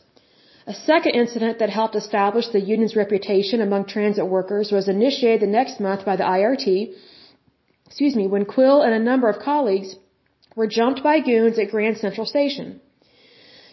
[0.66, 5.58] A second incident that helped establish the union's reputation among transit workers was initiated the
[5.60, 6.94] next month by the IRT,
[7.86, 9.96] excuse me, when Quill and a number of colleagues
[10.56, 12.82] were jumped by goons at Grand Central Station.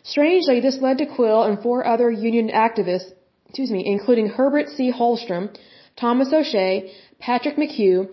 [0.03, 3.13] Strangely, this led to Quill and four other union activists,
[3.47, 4.91] excuse me, including Herbert C.
[4.93, 5.51] Holstrom,
[5.97, 8.09] Thomas O'Shea, Patrick McHugh,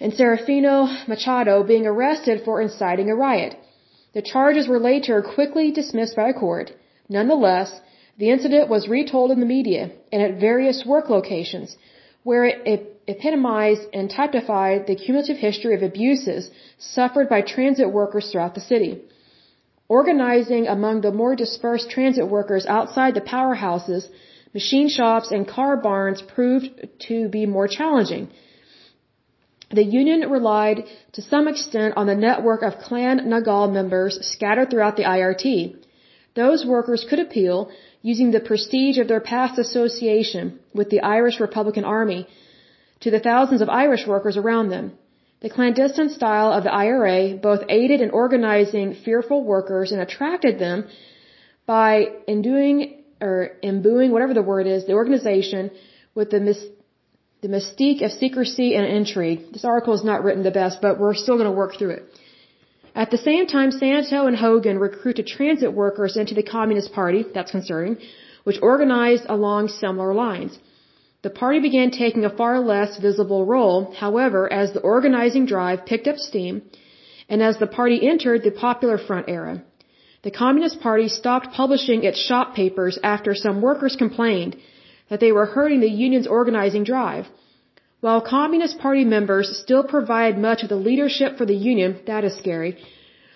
[0.00, 3.56] and Serafino Machado being arrested for inciting a riot.
[4.14, 6.72] The charges were later quickly dismissed by a court.
[7.08, 7.80] Nonetheless,
[8.18, 11.76] the incident was retold in the media and at various work locations,
[12.24, 18.54] where it epitomized and typified the cumulative history of abuses suffered by transit workers throughout
[18.54, 19.00] the city.
[19.88, 24.08] Organizing among the more dispersed transit workers outside the powerhouses,
[24.52, 26.68] machine shops, and car barns proved
[27.06, 28.28] to be more challenging.
[29.70, 34.70] The union relied to some extent on the network of Clan na Gael members scattered
[34.70, 35.76] throughout the IRT.
[36.34, 37.70] Those workers could appeal,
[38.02, 42.26] using the prestige of their past association with the Irish Republican Army,
[43.00, 44.92] to the thousands of Irish workers around them.
[45.40, 50.88] The clandestine style of the IRA both aided in organizing fearful workers and attracted them
[51.66, 55.70] by enduing or imbuing, whatever the word is, the organization
[56.14, 56.70] with the mis-
[57.40, 59.40] the mystique of secrecy and intrigue.
[59.52, 62.02] This article is not written the best, but we're still going to work through it.
[62.94, 67.52] At the same time, Santo and Hogan recruited transit workers into the Communist Party, that's
[67.52, 67.98] concerning,
[68.42, 70.58] which organized along similar lines.
[71.22, 76.06] The party began taking a far less visible role, however, as the organizing drive picked
[76.06, 76.62] up steam
[77.28, 79.62] and as the party entered the Popular Front era.
[80.22, 84.56] The Communist Party stopped publishing its shop papers after some workers complained
[85.10, 87.26] that they were hurting the union's organizing drive.
[88.00, 92.38] While Communist Party members still provide much of the leadership for the union, that is
[92.38, 92.76] scary,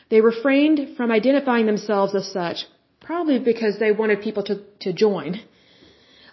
[0.08, 2.66] they refrained from identifying themselves as such,
[3.00, 5.40] probably because they wanted people to, to join.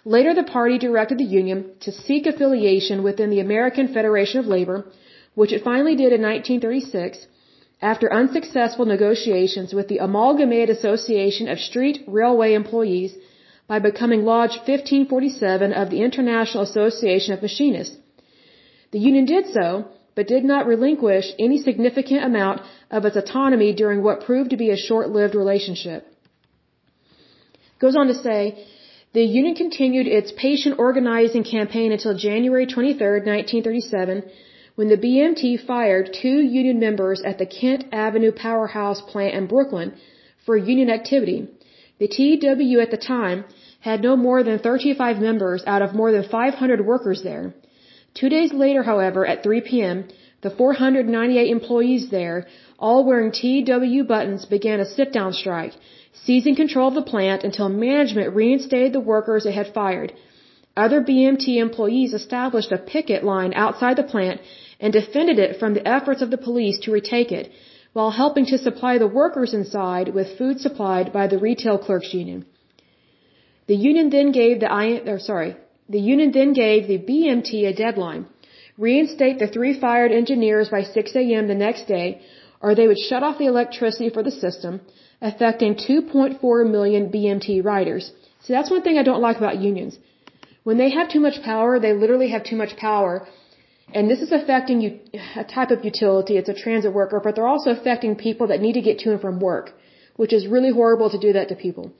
[0.04, 4.86] Later, the party directed the union to seek affiliation within the American Federation of Labor,
[5.34, 7.26] which it finally did in 1936
[7.82, 13.14] after unsuccessful negotiations with the Amalgamated Association of Street Railway Employees
[13.66, 17.96] by becoming Lodge 1547 of the International Association of Machinists.
[18.90, 24.02] The union did so but did not relinquish any significant amount of its autonomy during
[24.02, 26.06] what proved to be a short-lived relationship.
[27.78, 28.66] Goes on to say,
[29.12, 34.22] the union continued its patient organizing campaign until January 23, 1937,
[34.76, 39.94] when the BMT fired two union members at the Kent Avenue Powerhouse plant in Brooklyn
[40.46, 41.48] for union activity.
[41.98, 43.44] The TW at the time
[43.80, 47.52] had no more than 35 members out of more than 500 workers there.
[48.14, 50.08] Two days later, however, at 3 p.m.,
[50.42, 52.46] the 498 employees there,
[52.78, 55.74] all wearing TW buttons, began a sit-down strike,
[56.12, 60.12] seizing control of the plant until management reinstated the workers it had fired.
[60.76, 64.40] Other BMT employees established a picket line outside the plant
[64.80, 67.50] and defended it from the efforts of the police to retake it,
[67.92, 72.44] while helping to supply the workers inside with food supplied by the retail clerks union.
[73.66, 75.56] The union then gave the I, or sorry,
[75.88, 78.26] the union then gave the BMT a deadline.
[78.78, 81.48] Reinstate the three fired engineers by 6 a.m.
[81.48, 82.22] the next day,
[82.60, 84.80] or they would shut off the electricity for the system,
[85.20, 88.12] affecting 2.4 million BMT riders.
[88.42, 89.98] See, that's one thing I don't like about unions.
[90.62, 93.26] When they have too much power, they literally have too much power
[93.92, 95.00] and this is affecting you,
[95.36, 96.36] a type of utility.
[96.36, 99.20] It's a transit worker, but they're also affecting people that need to get to and
[99.20, 99.72] from work,
[100.16, 101.92] which is really horrible to do that to people.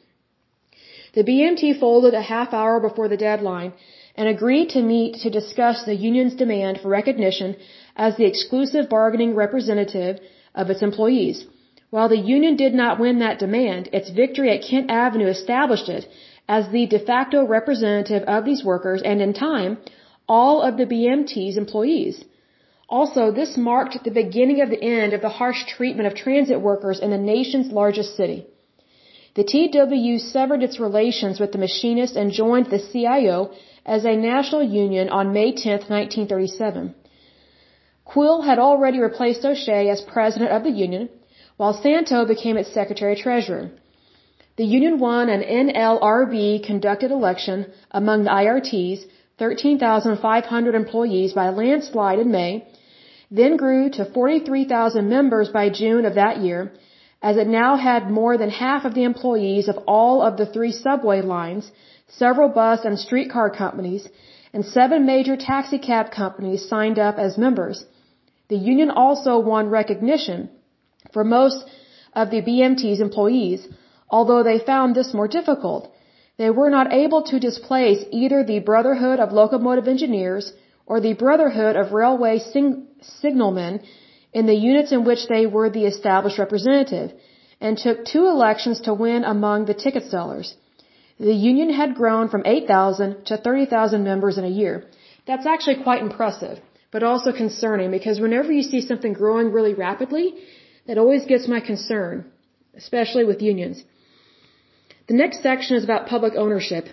[1.15, 3.73] The BMT folded a half hour before the deadline
[4.17, 7.57] and agreed to meet to discuss the union's demand for recognition
[7.97, 10.21] as the exclusive bargaining representative
[10.55, 11.46] of its employees.
[11.90, 16.07] While the union did not win that demand, its victory at Kent Avenue established it
[16.48, 19.78] as the de facto representative of these workers and in time
[20.28, 22.24] all of the BMT's employees.
[22.88, 27.01] Also, this marked the beginning of the end of the harsh treatment of transit workers
[27.01, 28.46] in the nation's largest city.
[29.34, 33.53] The TW severed its relations with the machinists and joined the CIO
[33.86, 36.94] as a national union on May 10, 1937.
[38.13, 41.09] Quill had already replaced O'Shea as president of the union,
[41.57, 43.71] while Santo became its secretary-treasurer.
[44.57, 49.05] The union won an NLRB conducted election among the IRTs
[49.39, 52.65] 13,500 employees by landslide in May,
[53.31, 56.73] then grew to 43,000 members by June of that year,
[57.23, 60.73] as it now had more than half of the employees of all of the three
[60.73, 61.71] subway lines,
[62.09, 64.09] several bus and streetcar companies,
[64.53, 67.87] and seven major taxicab companies signed up as members.
[68.51, 70.51] The union also won recognition
[71.14, 71.64] for most
[72.20, 73.66] of the BMT's employees,
[74.11, 75.82] although they found this more difficult
[76.40, 80.46] they were not able to displace either the Brotherhood of Locomotive Engineers
[80.86, 82.86] or the Brotherhood of Railway sing-
[83.22, 83.74] Signalmen
[84.38, 87.12] in the units in which they were the established representative,
[87.61, 90.48] and took two elections to win among the ticket sellers.
[91.18, 94.74] The union had grown from 8,000 to 30,000 members in a year.
[95.26, 96.57] That's actually quite impressive,
[96.93, 100.34] but also concerning because whenever you see something growing really rapidly,
[100.86, 102.24] that always gets my concern,
[102.74, 103.84] especially with unions.
[105.09, 106.88] The next section is about public ownership.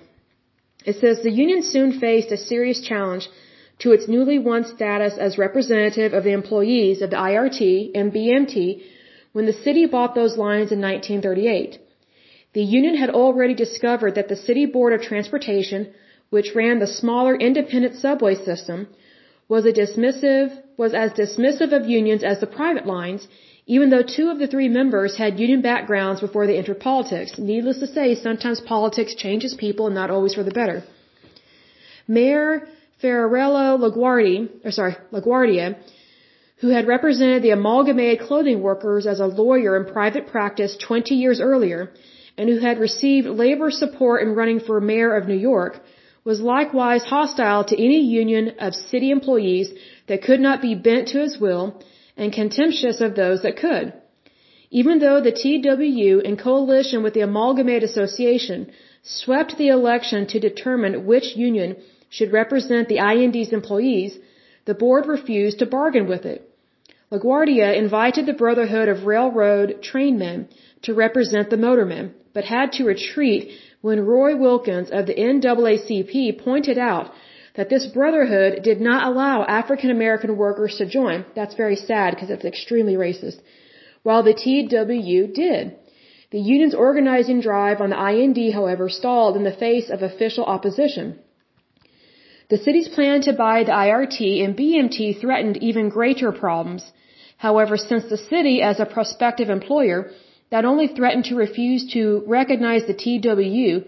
[0.86, 3.30] It says the union soon faced a serious challenge
[3.80, 8.84] to its newly won status as representative of the employees of the IRT and BMT
[9.34, 11.80] when the city bought those lines in 1938.
[12.54, 15.94] The union had already discovered that the City Board of Transportation,
[16.32, 18.88] which ran the smaller independent subway system,
[19.48, 23.28] was a dismissive was as dismissive of unions as the private lines
[23.68, 27.38] even though two of the three members had union backgrounds before they entered politics.
[27.38, 30.84] Needless to say, sometimes politics changes people and not always for the better.
[32.08, 32.70] Mayor
[33.04, 35.76] Ferrarello LaGuardia, or sorry, LaGuardia,
[36.62, 41.42] who had represented the amalgamated clothing workers as a lawyer in private practice 20 years
[41.42, 41.92] earlier,
[42.38, 45.82] and who had received labor support in running for mayor of New York,
[46.28, 49.68] was likewise hostile to any union of city employees
[50.08, 51.66] that could not be bent to his will
[52.18, 53.94] and contemptuous of those that could.
[54.70, 58.70] Even though the TWU, in coalition with the Amalgamated Association,
[59.04, 61.78] swept the election to determine which union
[62.10, 64.20] should represent the IND's employees,
[64.66, 66.42] the board refused to bargain with it.
[67.10, 70.50] LaGuardia invited the Brotherhood of Railroad Trainmen
[70.82, 73.44] to represent the motormen, but had to retreat
[73.82, 77.12] when Roy Wilkins of the NAACP pointed out
[77.56, 81.26] that this brotherhood did not allow African American workers to join.
[81.36, 83.40] That's very sad because it's extremely racist.
[84.04, 85.76] While the TW did.
[86.30, 91.20] The union's organizing drive on the IND, however, stalled in the face of official opposition.
[92.50, 96.92] The city's plan to buy the IRT and BMT threatened even greater problems.
[97.38, 100.12] However, since the city, as a prospective employer,
[100.52, 103.86] not only threatened to refuse to recognize the TW,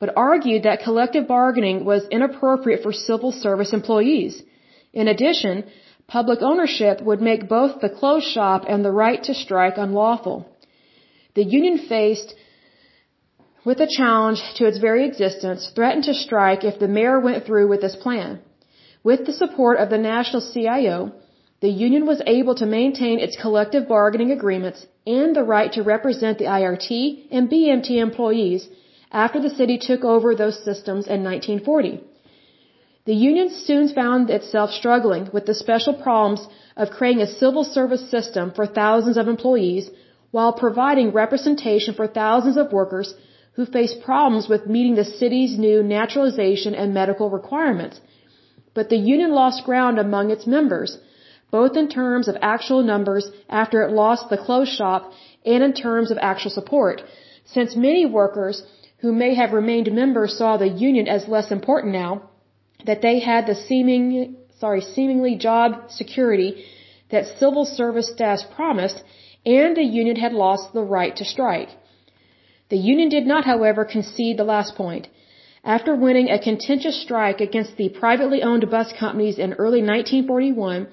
[0.00, 4.42] but argued that collective bargaining was inappropriate for civil service employees.
[4.92, 5.64] In addition,
[6.06, 10.46] public ownership would make both the closed shop and the right to strike unlawful.
[11.34, 12.34] The union faced
[13.64, 17.68] with a challenge to its very existence, threatened to strike if the mayor went through
[17.68, 18.40] with this plan.
[19.02, 21.12] With the support of the national CIO,
[21.60, 26.38] the union was able to maintain its collective bargaining agreements and the right to represent
[26.38, 26.92] the IRT
[27.32, 28.68] and BMT employees
[29.10, 32.00] after the city took over those systems in 1940.
[33.06, 36.46] The union soon found itself struggling with the special problems
[36.76, 39.90] of creating a civil service system for thousands of employees
[40.30, 43.14] while providing representation for thousands of workers
[43.54, 48.00] who faced problems with meeting the city's new naturalization and medical requirements.
[48.74, 50.98] But the union lost ground among its members
[51.50, 55.12] both in terms of actual numbers after it lost the closed shop
[55.44, 57.02] and in terms of actual support,
[57.44, 58.62] since many workers
[58.98, 62.22] who may have remained members saw the union as less important now
[62.84, 66.64] that they had the seeming, sorry, seemingly job security
[67.10, 69.02] that civil service staffs promised
[69.46, 71.70] and the union had lost the right to strike.
[72.68, 75.08] The union did not, however, concede the last point.
[75.64, 80.86] After winning a contentious strike against the privately owned bus companies in early 1941,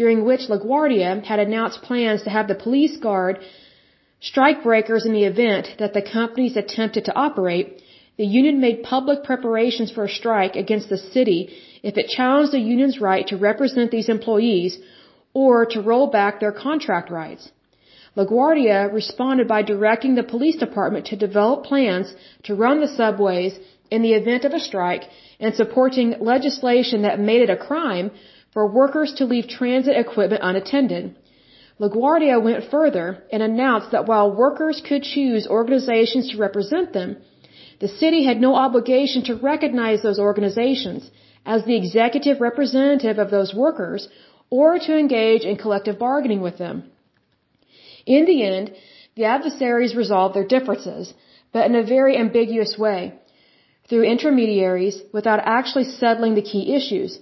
[0.00, 3.34] during which LaGuardia had announced plans to have the police guard
[4.28, 7.66] strikebreakers in the event that the companies attempted to operate,
[8.20, 11.40] the union made public preparations for a strike against the city
[11.90, 14.78] if it challenged the union's right to represent these employees
[15.42, 17.44] or to roll back their contract rights.
[18.16, 22.14] LaGuardia responded by directing the police department to develop plans
[22.46, 23.52] to run the subways
[23.90, 25.04] in the event of a strike
[25.38, 28.10] and supporting legislation that made it a crime
[28.52, 31.16] for workers to leave transit equipment unattended.
[31.80, 37.16] LaGuardia went further and announced that while workers could choose organizations to represent them,
[37.80, 41.10] the city had no obligation to recognize those organizations
[41.46, 44.08] as the executive representative of those workers
[44.50, 46.84] or to engage in collective bargaining with them.
[48.04, 48.72] In the end,
[49.16, 51.14] the adversaries resolved their differences,
[51.52, 53.14] but in a very ambiguous way,
[53.88, 57.18] through intermediaries without actually settling the key issues.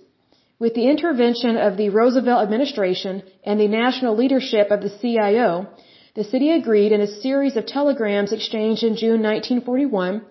[0.61, 5.69] With the intervention of the Roosevelt administration and the national leadership of the CIO,
[6.17, 10.23] the city agreed in a series of telegrams exchanged in June 1941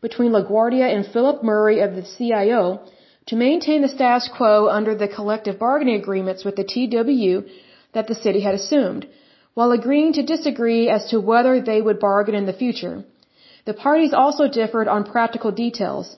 [0.00, 2.80] between LaGuardia and Philip Murray of the CIO
[3.26, 7.48] to maintain the status quo under the collective bargaining agreements with the TWU
[7.92, 9.06] that the city had assumed,
[9.54, 13.04] while agreeing to disagree as to whether they would bargain in the future.
[13.66, 16.16] The parties also differed on practical details.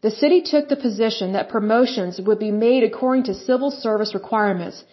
[0.00, 4.84] The city took the position that promotions would be made according to civil service requirements.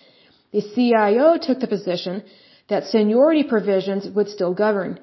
[0.51, 2.23] The CIO took the position
[2.69, 4.99] that seniority provisions would still govern.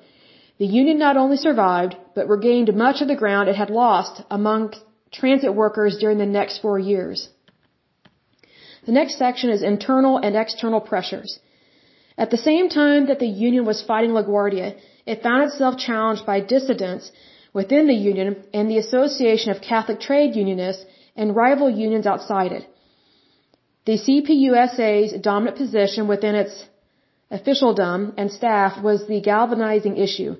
[0.58, 4.74] The union not only survived, but regained much of the ground it had lost among
[5.12, 7.28] transit workers during the next four years.
[8.86, 11.38] The next section is internal and external pressures.
[12.18, 14.74] At the same time that the union was fighting LaGuardia,
[15.06, 17.12] it found itself challenged by dissidents
[17.52, 20.84] within the union and the Association of Catholic Trade Unionists
[21.16, 22.64] and rival unions outside it.
[23.84, 26.54] The CPUSA's dominant position within its
[27.30, 30.36] officialdom and staff was the galvanizing issue.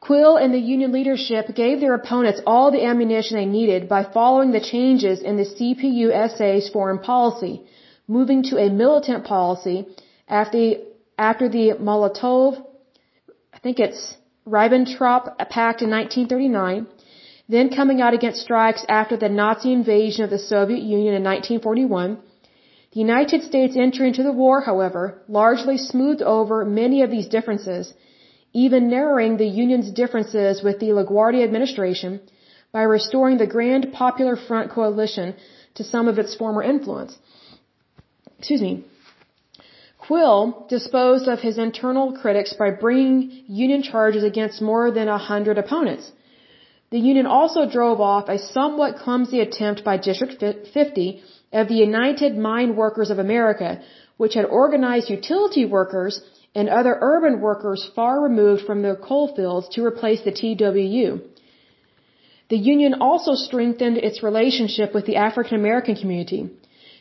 [0.00, 4.50] Quill and the union leadership gave their opponents all the ammunition they needed by following
[4.52, 7.62] the changes in the CPUSA's foreign policy,
[8.06, 9.86] moving to a militant policy
[10.28, 10.84] after the,
[11.16, 12.62] after the Molotov,
[13.54, 14.14] I think it's
[14.46, 16.86] Ribbentrop Pact in 1939,
[17.48, 22.18] then coming out against strikes after the Nazi invasion of the Soviet Union in 1941.
[22.92, 27.92] The United States' entry into the war, however, largely smoothed over many of these differences,
[28.52, 32.20] even narrowing the Union's differences with the LaGuardia administration
[32.70, 35.34] by restoring the Grand Popular Front coalition
[35.74, 37.16] to some of its former influence.
[38.38, 38.84] Excuse me.
[40.06, 45.56] Quill disposed of his internal critics by bringing union charges against more than a hundred
[45.58, 46.12] opponents.
[46.90, 50.34] The union also drove off a somewhat clumsy attempt by District
[50.72, 53.80] 50 of the United Mine Workers of America,
[54.16, 56.20] which had organized utility workers
[56.54, 61.20] and other urban workers far removed from their coal fields to replace the TWU.
[62.50, 66.50] The union also strengthened its relationship with the African American community.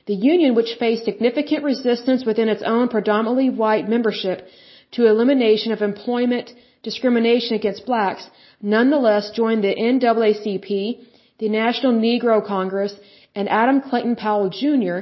[0.06, 4.48] The union, which faced significant resistance within its own predominantly white membership
[4.92, 8.30] to elimination of employment discrimination against blacks,
[8.62, 11.00] nonetheless joined the NAACP,
[11.40, 12.94] the National Negro Congress,
[13.34, 14.98] and Adam Clayton Powell Jr.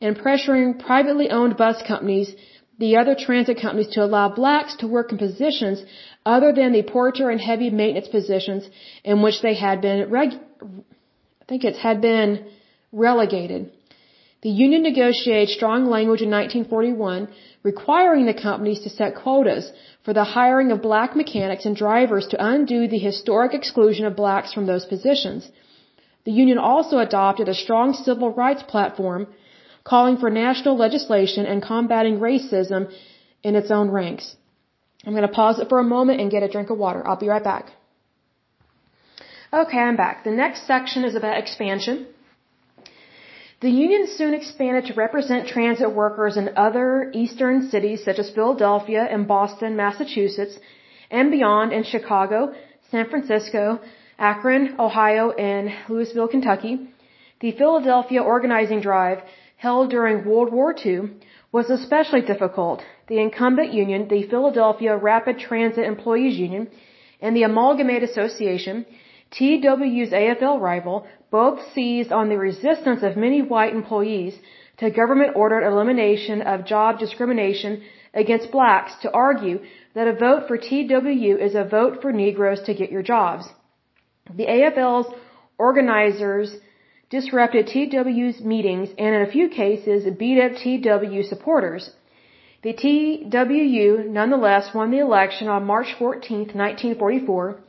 [0.00, 2.34] in pressuring privately owned bus companies,
[2.78, 5.84] the other transit companies, to allow blacks to work in positions
[6.24, 8.64] other than the porter and heavy maintenance positions
[9.04, 10.40] in which they had been reg-
[11.42, 12.46] I think it had been
[12.92, 13.70] relegated.
[14.44, 17.28] The union negotiated strong language in 1941
[17.62, 19.72] requiring the companies to set quotas
[20.04, 24.52] for the hiring of black mechanics and drivers to undo the historic exclusion of blacks
[24.52, 25.48] from those positions.
[26.26, 29.26] The union also adopted a strong civil rights platform
[29.82, 32.90] calling for national legislation and combating racism
[33.42, 34.36] in its own ranks.
[35.06, 37.06] I'm going to pause it for a moment and get a drink of water.
[37.06, 37.72] I'll be right back.
[39.52, 40.24] Okay, I'm back.
[40.24, 42.06] The next section is about expansion.
[43.64, 49.02] The union soon expanded to represent transit workers in other eastern cities such as Philadelphia
[49.10, 50.58] and Boston, Massachusetts,
[51.10, 52.52] and beyond in Chicago,
[52.90, 53.80] San Francisco,
[54.18, 56.74] Akron, Ohio, and Louisville, Kentucky.
[57.40, 59.22] The Philadelphia organizing drive,
[59.56, 61.00] held during World War II,
[61.50, 62.82] was especially difficult.
[63.06, 66.68] The incumbent union, the Philadelphia Rapid Transit Employees Union,
[67.22, 68.84] and the Amalgamated Association,
[69.30, 74.34] TW's AFL rival, both seized on the resistance of many white employees
[74.80, 77.72] to government-ordered elimination of job discrimination
[78.22, 79.58] against blacks to argue
[79.94, 83.44] that a vote for TWU is a vote for Negroes to get your jobs.
[84.40, 85.08] The AFL's
[85.58, 86.54] organizers
[87.10, 91.90] disrupted TW's meetings and in a few cases beat up TW supporters.
[92.62, 97.60] The TWU nonetheless won the election on March 14, 1944,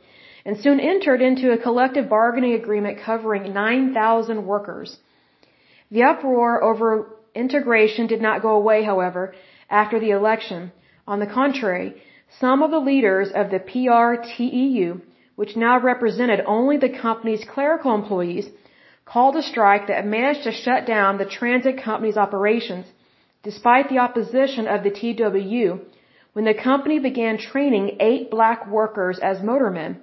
[0.46, 4.96] and soon entered into a collective bargaining agreement covering 9,000 workers.
[5.90, 6.88] The uproar over
[7.34, 9.34] integration did not go away, however,
[9.68, 10.70] after the election.
[11.08, 12.00] On the contrary,
[12.38, 15.00] some of the leaders of the PRTEU,
[15.34, 18.46] which now represented only the company's clerical employees,
[19.04, 22.86] called a strike that managed to shut down the transit company's operations,
[23.42, 25.80] despite the opposition of the TWU,
[26.34, 29.96] when the company began training eight black workers as motormen.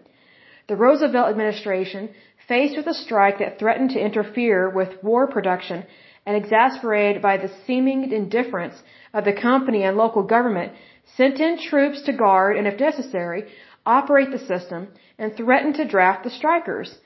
[0.68, 2.10] The Roosevelt administration,
[2.48, 5.86] faced with a strike that threatened to interfere with war production
[6.26, 8.82] and exasperated by the seeming indifference
[9.14, 10.72] of the company and local government,
[11.18, 13.46] sent in troops to guard and, if necessary,
[13.86, 14.88] operate the system
[15.18, 16.98] and threatened to draft the strikers.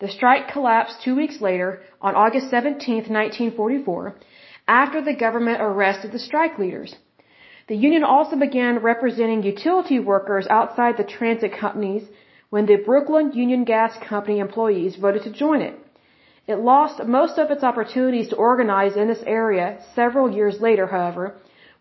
[0.00, 4.16] The strike collapsed two weeks later, on August 17, 1944,
[4.66, 6.96] after the government arrested the strike leaders.
[7.68, 12.08] The union also began representing utility workers outside the transit companies
[12.54, 15.74] when the Brooklyn Union Gas Company employees voted to join it.
[16.46, 21.24] It lost most of its opportunities to organize in this area several years later, however,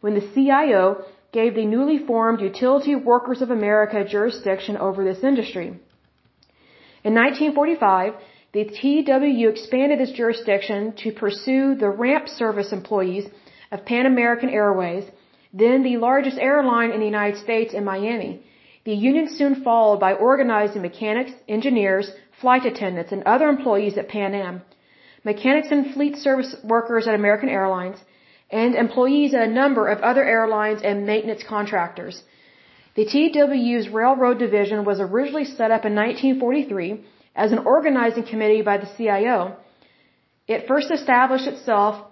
[0.01, 0.83] when the CIO
[1.31, 5.67] gave the newly formed Utility Workers of America jurisdiction over this industry.
[7.07, 8.13] In 1945,
[8.53, 13.25] the TWU expanded its jurisdiction to pursue the ramp service employees
[13.71, 15.05] of Pan American Airways,
[15.53, 18.33] then the largest airline in the United States in Miami.
[18.85, 22.11] The union soon followed by organizing mechanics, engineers,
[22.41, 24.61] flight attendants, and other employees at Pan Am,
[25.23, 28.03] mechanics and fleet service workers at American Airlines,
[28.51, 32.23] and employees at a number of other airlines and maintenance contractors.
[32.95, 37.05] The TWU's railroad division was originally set up in 1943
[37.35, 39.55] as an organizing committee by the CIO.
[40.47, 42.05] It first established itself,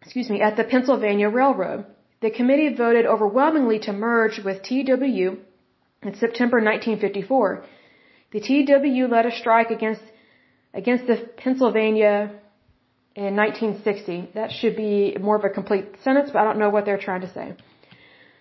[0.00, 1.84] excuse me, at the Pennsylvania Railroad.
[2.22, 5.38] The committee voted overwhelmingly to merge with TWU
[6.04, 7.64] in September 1954,
[8.32, 10.02] the TW led a strike against
[10.72, 12.32] against the Pennsylvania
[13.14, 14.30] in 1960.
[14.34, 17.20] That should be more of a complete sentence, but I don't know what they're trying
[17.20, 17.54] to say.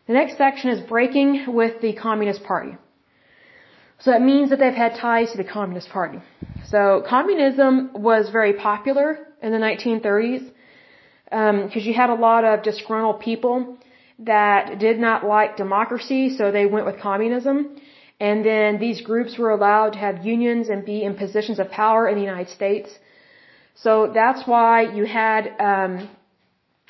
[0.08, 2.76] The next section is breaking with the Communist Party.
[4.00, 6.20] So that means that they've had ties to the Communist Party.
[6.66, 10.52] So communism was very popular in the 1930s
[11.26, 13.78] because um, you had a lot of disgruntled people
[14.26, 17.58] that did not like democracy, so they went with communism.
[18.20, 22.08] And then these groups were allowed to have unions and be in positions of power
[22.08, 22.90] in the United States.
[23.76, 25.92] So that's why you had, um,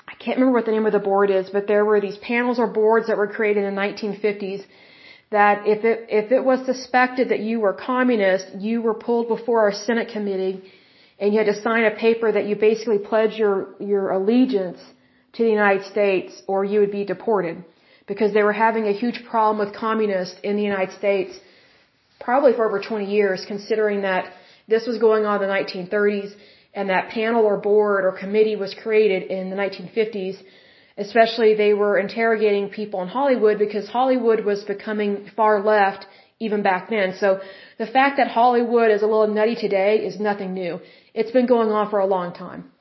[0.08, 2.60] I can't remember what the name of the board is, but there were these panels
[2.60, 4.64] or boards that were created in the 1950s
[5.32, 9.68] that if it, if it was suspected that you were communist, you were pulled before
[9.68, 10.62] a Senate committee
[11.20, 14.80] and you had to sign a paper that you basically pledged your, your allegiance
[15.34, 17.64] to the United States or you would be deported.
[18.08, 21.40] Because they were having a huge problem with communists in the United States
[22.20, 24.32] probably for over 20 years considering that
[24.68, 26.32] this was going on in the 1930s
[26.74, 30.38] and that panel or board or committee was created in the 1950s
[30.98, 36.06] especially they were interrogating people in Hollywood because Hollywood was becoming far left
[36.40, 37.16] even back then.
[37.20, 37.40] So
[37.78, 40.80] the fact that Hollywood is a little nutty today is nothing new.
[41.14, 42.73] It's been going on for a long time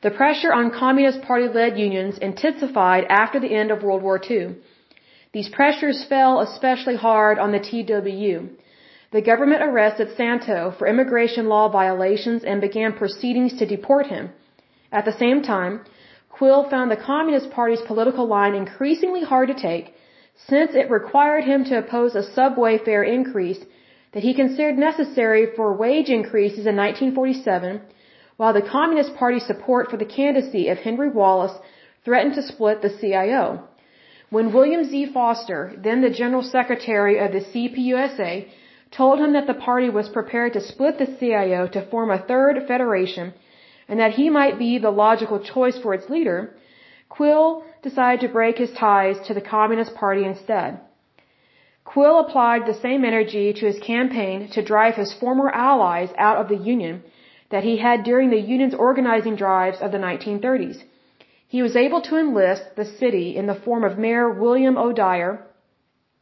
[0.00, 4.56] the pressure on Communist Party led unions intensified after the end of World War II.
[5.32, 8.48] These pressures fell especially hard on the TWU.
[9.10, 14.30] The government arrested Santo for immigration law violations and began proceedings to deport him.
[14.92, 15.80] At the same time,
[16.28, 19.94] Quill found the Communist Party's political line increasingly hard to take
[20.46, 23.58] since it required him to oppose a subway fare increase
[24.12, 27.80] that he considered necessary for wage increases in 1947,
[28.38, 31.56] while the Communist Party's support for the candidacy of Henry Wallace
[32.04, 33.64] threatened to split the CIO.
[34.30, 35.12] When William Z.
[35.12, 38.46] Foster, then the General Secretary of the CPUSA,
[38.92, 42.56] told him that the party was prepared to split the CIO to form a third
[42.68, 43.34] federation
[43.88, 46.54] and that he might be the logical choice for its leader,
[47.08, 50.78] Quill decided to break his ties to the Communist Party instead.
[51.84, 56.48] Quill applied the same energy to his campaign to drive his former allies out of
[56.48, 57.02] the Union
[57.50, 60.78] that he had during the Union's organizing drives of the 1930s.
[61.46, 65.44] He was able to enlist the city in the form of Mayor William O'Dyer,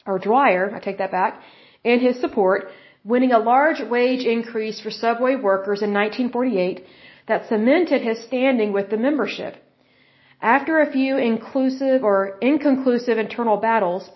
[0.07, 1.43] or Dwyer, I take that back,
[1.83, 2.69] in his support,
[3.05, 6.85] winning a large wage increase for subway workers in 1948
[7.29, 9.57] that cemented his standing with the membership.
[10.41, 14.09] After a few inclusive or inconclusive internal battles,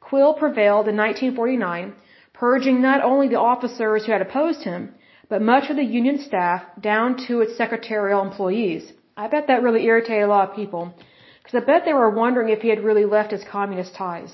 [0.00, 1.94] Quill prevailed in 1949,
[2.32, 4.94] purging not only the officers who had opposed him,
[5.28, 8.92] but much of the Union staff down to its secretarial employees.
[9.16, 10.94] I bet that really irritated a lot of people,
[11.42, 14.30] because I bet they were wondering if he had really left his communist ties.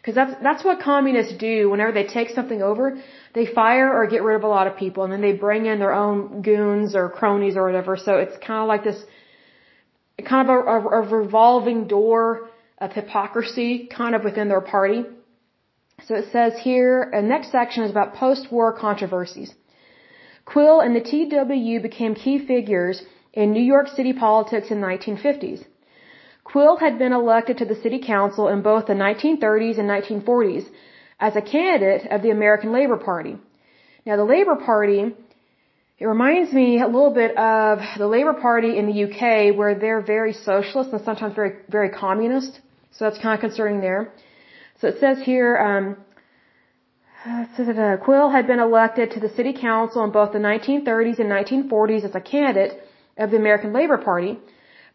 [0.00, 2.98] Because that's, that's what communists do whenever they take something over.
[3.34, 5.78] They fire or get rid of a lot of people and then they bring in
[5.78, 7.98] their own goons or cronies or whatever.
[7.98, 9.02] So it's kind of like this
[10.26, 15.04] kind of a, a, a revolving door of hypocrisy kind of within their party.
[16.06, 19.54] So it says here, the next section is about post-war controversies.
[20.52, 25.60] Quill and the TWU became key figures in New York City politics in the 1950s.
[26.42, 30.66] Quill had been elected to the city council in both the 1930s and 1940s
[31.20, 33.36] as a candidate of the American Labor Party.
[34.06, 35.00] Now the Labor Party
[36.00, 40.00] it reminds me a little bit of the Labour Party in the UK where they're
[40.00, 42.58] very socialist and sometimes very, very communist.
[42.92, 44.10] So that's kind of concerning there.
[44.80, 45.98] So it says here, um,
[48.04, 52.14] Quill had been elected to the city council in both the 1930s and 1940s as
[52.14, 52.82] a candidate
[53.18, 54.38] of the American Labor Party,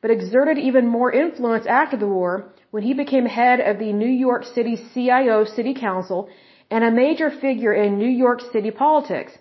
[0.02, 4.10] but exerted even more influence after the war when he became head of the New
[4.10, 6.28] York City CIO City Council
[6.72, 9.34] and a major figure in New York City politics.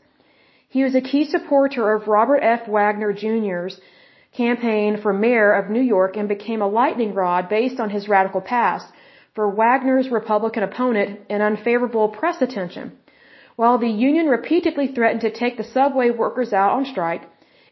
[0.69, 2.69] He was a key supporter of Robert F.
[2.69, 3.81] Wagner Jr.'s
[4.37, 8.43] campaign for mayor of New York and became a lightning rod based on his radical
[8.43, 8.87] past
[9.35, 12.93] for Wagner's Republican opponent and unfavorable press attention.
[13.57, 17.23] While the union repeatedly threatened to take the subway workers out on strike,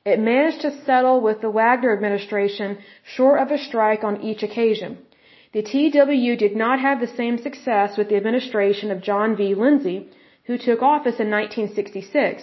[0.04, 2.78] it managed to settle with the Wagner administration
[3.14, 4.98] short of a strike on each occasion.
[5.52, 9.54] The TW did not have the same success with the administration of John V.
[9.54, 10.08] Lindsay,
[10.46, 12.42] who took office in 1966.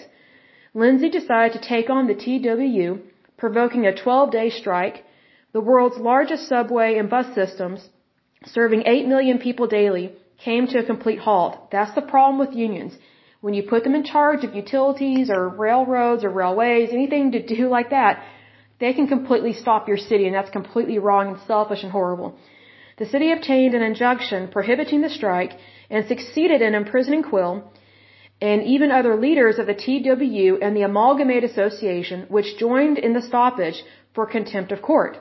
[0.73, 3.01] Lindsay decided to take on the TW,
[3.37, 5.03] provoking a 12-day strike.
[5.51, 7.89] The world's largest subway and bus systems,
[8.45, 11.71] serving 8 million people daily, came to a complete halt.
[11.71, 12.97] That's the problem with unions.
[13.41, 17.67] When you put them in charge of utilities or railroads or railways, anything to do
[17.77, 18.23] like that,
[18.79, 22.37] they can completely stop your city, and that's completely wrong and selfish and horrible.
[22.97, 25.53] The city obtained an injunction prohibiting the strike
[25.89, 27.71] and succeeded in imprisoning Quill
[28.41, 33.21] and even other leaders of the TWU and the Amalgamate Association, which joined in the
[33.21, 33.83] stoppage
[34.13, 35.17] for contempt of court.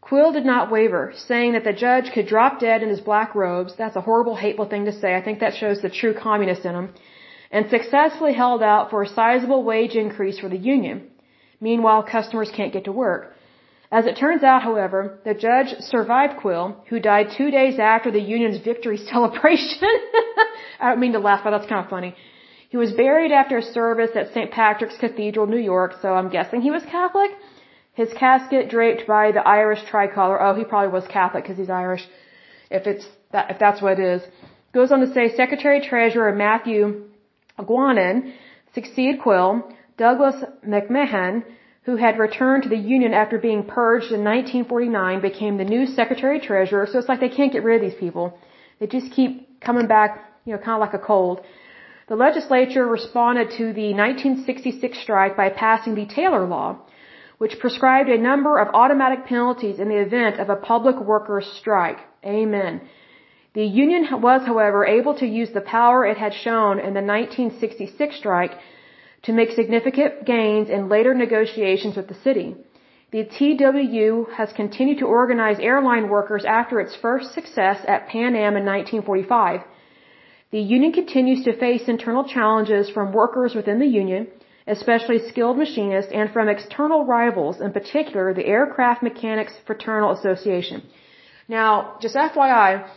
[0.00, 3.74] Quill did not waver, saying that the judge could drop dead in his black robes.
[3.76, 5.14] That's a horrible, hateful thing to say.
[5.14, 6.94] I think that shows the true communist in him.
[7.50, 11.10] And successfully held out for a sizable wage increase for the union.
[11.60, 13.34] Meanwhile, customers can't get to work.
[13.92, 18.20] As it turns out, however, the judge survived Quill, who died two days after the
[18.20, 19.90] union's victory celebration.
[20.80, 22.14] I don't mean to laugh, but that's kind of funny.
[22.68, 24.50] He was buried after a service at St.
[24.52, 27.32] Patrick's Cathedral, New York, so I'm guessing he was Catholic.
[27.94, 30.40] His casket draped by the Irish tricolor.
[30.40, 32.06] Oh, he probably was Catholic because he's Irish.
[32.70, 34.22] If it's that, if that's what it is.
[34.72, 37.04] Goes on to say Secretary Treasurer Matthew
[37.58, 38.32] Guinan
[38.74, 39.68] succeeded Quill.
[39.98, 40.36] Douglas
[40.66, 41.44] McMahon,
[41.82, 46.40] who had returned to the Union after being purged in 1949, became the new Secretary
[46.40, 46.86] Treasurer.
[46.86, 48.38] So it's like they can't get rid of these people.
[48.78, 50.10] They just keep coming back,
[50.46, 51.40] you know, kind of like a cold.
[52.08, 56.78] The legislature responded to the 1966 strike by passing the Taylor Law,
[57.40, 62.00] which prescribed a number of automatic penalties in the event of a public workers' strike.
[62.22, 62.82] Amen.
[63.54, 68.14] The union was, however, able to use the power it had shown in the 1966
[68.14, 68.54] strike
[69.22, 72.56] to make significant gains in later negotiations with the city.
[73.10, 78.54] The TWU has continued to organize airline workers after its first success at Pan Am
[78.60, 79.60] in 1945.
[80.50, 84.28] The union continues to face internal challenges from workers within the union,
[84.70, 90.82] especially skilled machinists, and from external rivals, in particular the Aircraft Mechanics Fraternal Association.
[91.48, 92.88] Now, just FYI,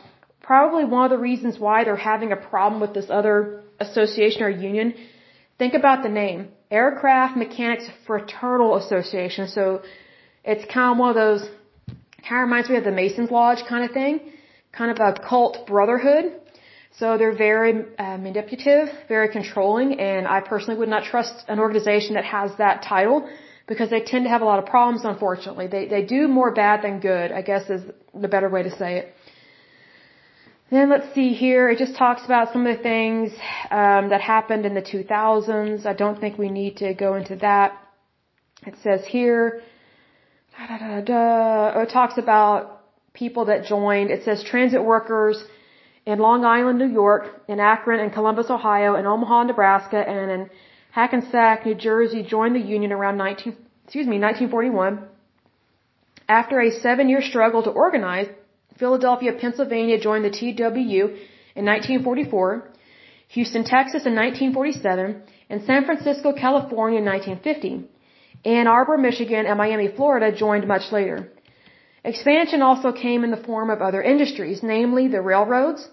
[0.41, 4.49] probably one of the reasons why they're having a problem with this other association or
[4.49, 4.93] union,
[5.57, 6.49] think about the name.
[6.69, 9.47] Aircraft Mechanics Fraternal Association.
[9.47, 9.81] So
[10.43, 11.43] it's kind of one of those,
[12.27, 14.19] kind of reminds me of the Masons Lodge kind of thing,
[14.71, 16.25] kind of a cult brotherhood.
[16.99, 22.13] So they're very uh, manipulative, very controlling, and I personally would not trust an organization
[22.15, 23.27] that has that title
[23.67, 25.67] because they tend to have a lot of problems, unfortunately.
[25.67, 27.81] They, they do more bad than good, I guess is
[28.13, 29.15] the better way to say it.
[30.69, 31.69] Then let's see here.
[31.69, 33.31] It just talks about some of the things
[33.71, 35.85] um, that happened in the 2000s.
[35.85, 37.79] I don't think we need to go into that.
[38.67, 39.61] It says here,
[40.57, 42.81] da, da, da, it talks about
[43.13, 44.09] people that joined.
[44.11, 45.43] It says transit workers
[46.05, 50.49] in Long Island, New York, in Akron and Columbus, Ohio, in Omaha, Nebraska, and in
[50.91, 55.07] Hackensack, New Jersey joined the union around 19, excuse me, 1941.
[56.27, 58.27] After a seven-year struggle to organize,
[58.77, 61.03] Philadelphia, Pennsylvania joined the TWU
[61.55, 62.69] in 1944,
[63.29, 67.89] Houston, Texas in 1947, and San Francisco, California in 1950.
[68.45, 71.31] Ann Arbor, Michigan, and Miami, Florida joined much later.
[72.03, 75.87] Expansion also came in the form of other industries, namely the railroads,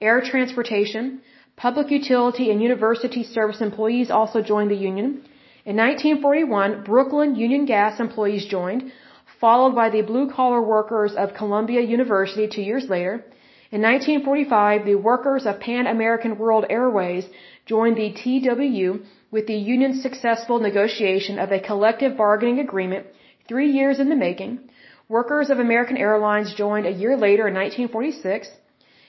[0.00, 1.20] air transportation,
[1.56, 5.22] public utility, and university service employees also joined the union.
[5.64, 8.92] In 1941, Brooklyn Union Gas employees joined,
[9.40, 13.24] followed by the blue collar workers of Columbia University two years later.
[13.72, 17.26] In 1945, the workers of Pan American World Airways
[17.66, 23.06] joined the TWU with the union's successful negotiation of a collective bargaining agreement
[23.48, 24.60] three years in the making.
[25.08, 28.48] Workers of American Airlines joined a year later in 1946.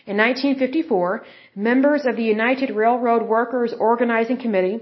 [0.08, 4.80] In 1954, members of the United Railroad Workers Organizing Committee,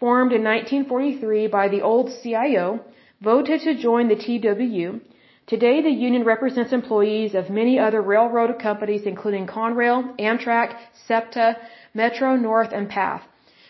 [0.00, 2.80] formed in 1943 by the old CIO,
[3.22, 5.00] voted to join the TWU.
[5.46, 11.56] Today, the union represents employees of many other railroad companies, including Conrail, Amtrak, SEPTA,
[11.94, 13.22] Metro North, and PATH.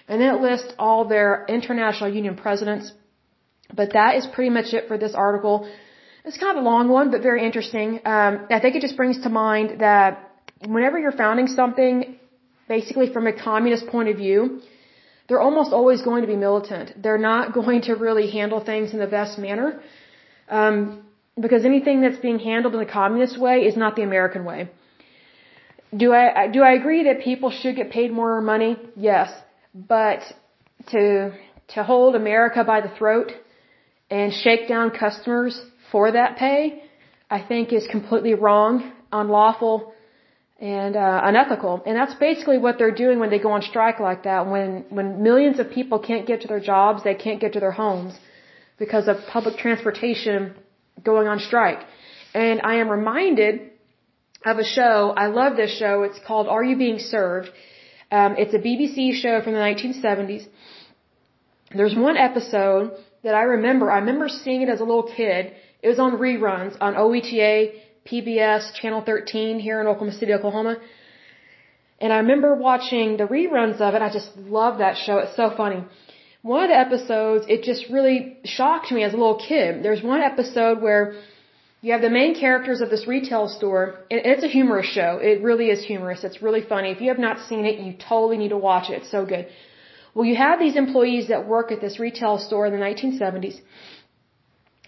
[0.09, 2.93] And it lists all their international union presidents.
[3.75, 5.69] But that is pretty much it for this article.
[6.25, 8.01] It's kind of a long one, but very interesting.
[8.07, 10.34] Um, I think it just brings to mind that
[10.67, 12.17] whenever you're founding something,
[12.69, 14.61] basically from a communist point of view,
[15.29, 17.03] they're almost always going to be militant.
[17.03, 19.81] They're not going to really handle things in the best manner.
[20.49, 21.05] Um,
[21.41, 24.71] because anything that's being handled in the communist way is not the American way.
[25.97, 28.77] Do I do I agree that people should get paid more money?
[28.97, 29.33] Yes,
[29.75, 30.21] but
[30.89, 31.33] to
[31.69, 33.33] to hold America by the throat
[34.11, 35.61] and shake down customers
[35.91, 36.83] for that pay,
[37.31, 39.94] I think is completely wrong, unlawful,
[40.65, 41.83] and uh, unethical.
[41.87, 44.47] And that's basically what they're doing when they go on strike like that.
[44.55, 47.77] When when millions of people can't get to their jobs, they can't get to their
[47.83, 48.13] homes
[48.79, 50.55] because of public transportation
[51.11, 51.83] going on strike.
[52.33, 53.55] And I am reminded
[54.53, 55.13] of a show.
[55.25, 55.95] I love this show.
[56.09, 57.51] It's called Are You Being Served?
[58.11, 60.45] Um, it's a BBC show from the 1970s.
[61.79, 62.93] There's one episode
[63.25, 63.91] that I remember.
[63.91, 65.53] I remember seeing it as a little kid
[65.85, 67.55] it was on reruns on OETA,
[68.11, 70.77] PBS, Channel 13 here in Oklahoma City, Oklahoma.
[72.01, 74.03] And I remember watching the reruns of it.
[74.03, 75.19] I just love that show.
[75.19, 75.85] It's so funny.
[76.43, 79.83] One of the episodes, it just really shocked me as a little kid.
[79.83, 81.15] There's one episode where
[81.81, 83.85] you have the main characters of this retail store.
[84.11, 85.19] and It's a humorous show.
[85.23, 86.25] It really is humorous.
[86.25, 86.91] It's really funny.
[86.91, 88.95] If you have not seen it, you totally need to watch it.
[89.01, 89.49] It's so good.
[90.15, 93.61] Well, you have these employees that work at this retail store in the 1970s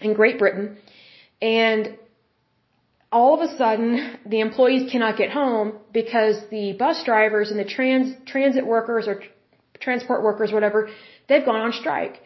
[0.01, 0.77] in Great Britain
[1.41, 1.97] and
[3.11, 7.65] all of a sudden, the employees cannot get home because the bus drivers and the
[7.65, 9.21] trans, transit workers or
[9.79, 10.89] transport workers, whatever,
[11.29, 12.19] they've gone on strike.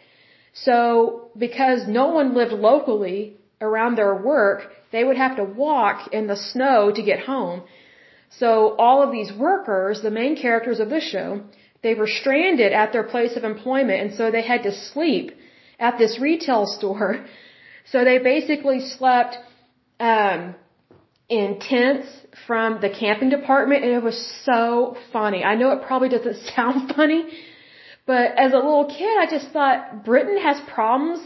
[0.54, 6.28] So, because no one lived locally around their work, they would have to walk in
[6.28, 7.64] the snow to get home.
[8.40, 11.42] So, all of these workers, the main characters of this show,
[11.84, 15.32] they were stranded at their place of employment, and so they had to sleep
[15.80, 17.26] at this retail store
[17.92, 19.38] so they basically slept
[20.00, 20.56] um,
[21.32, 22.08] in tents
[22.46, 25.44] from the camping department, and it was so funny.
[25.52, 27.22] I know it probably doesn't sound funny,
[28.06, 31.20] but as a little kid, I just thought Britain has problems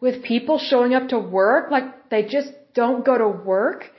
[0.00, 3.90] with people showing up to work, like they just don't go to work.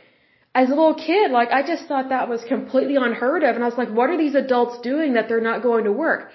[0.61, 3.67] As a little kid, like I just thought that was completely unheard of, and I
[3.67, 6.31] was like, what are these adults doing that they're not going to work?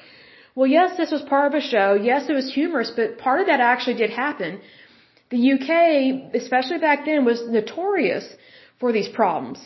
[0.55, 1.89] Well, yes, this was part of a show.
[2.11, 4.61] Yes, it was humorous, but part of that actually did happen.
[5.31, 8.27] The UK, especially back then, was notorious
[8.81, 9.59] for these problems,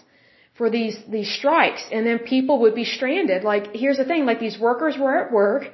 [0.58, 3.44] for these, these strikes, and then people would be stranded.
[3.44, 5.64] Like, here's the thing, like these workers were at work,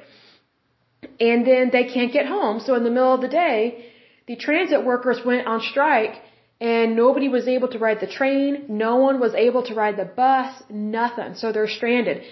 [1.18, 2.60] and then they can't get home.
[2.60, 3.86] So in the middle of the day,
[4.26, 6.14] the transit workers went on strike
[6.60, 8.66] and nobody was able to ride the train.
[8.68, 10.62] No one was able to ride the bus.
[10.68, 11.34] Nothing.
[11.34, 12.22] So they're stranded.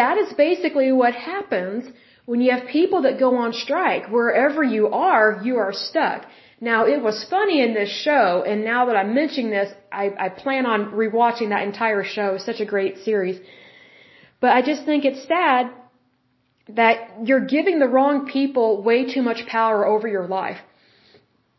[0.00, 1.84] That is basically what happens
[2.26, 4.10] when you have people that go on strike.
[4.10, 6.26] Wherever you are, you are stuck.
[6.70, 10.28] Now, it was funny in this show, and now that I'm mentioning this, I, I
[10.28, 12.28] plan on rewatching that entire show.
[12.36, 13.40] It's such a great series.
[14.40, 15.72] But I just think it's sad
[16.68, 20.60] that you're giving the wrong people way too much power over your life.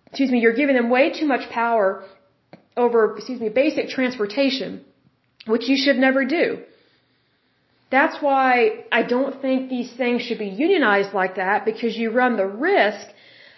[0.08, 2.06] Excuse me, you're giving them way too much power
[2.78, 4.86] over, excuse me, basic transportation,
[5.48, 6.60] which you should never do.
[7.92, 12.38] That's why I don't think these things should be unionized like that because you run
[12.38, 13.06] the risk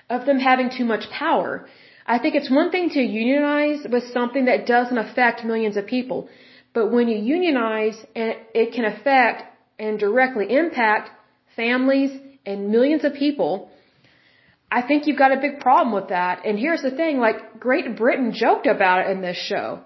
[0.09, 1.67] of them having too much power.
[2.05, 6.29] I think it's one thing to unionize with something that doesn't affect millions of people,
[6.73, 9.43] but when you unionize and it can affect
[9.79, 11.09] and directly impact
[11.55, 12.11] families,
[12.45, 13.69] and millions of people,
[14.71, 16.45] I think you've got a big problem with that.
[16.45, 19.81] And here's the thing, like Great Britain joked about it in this show.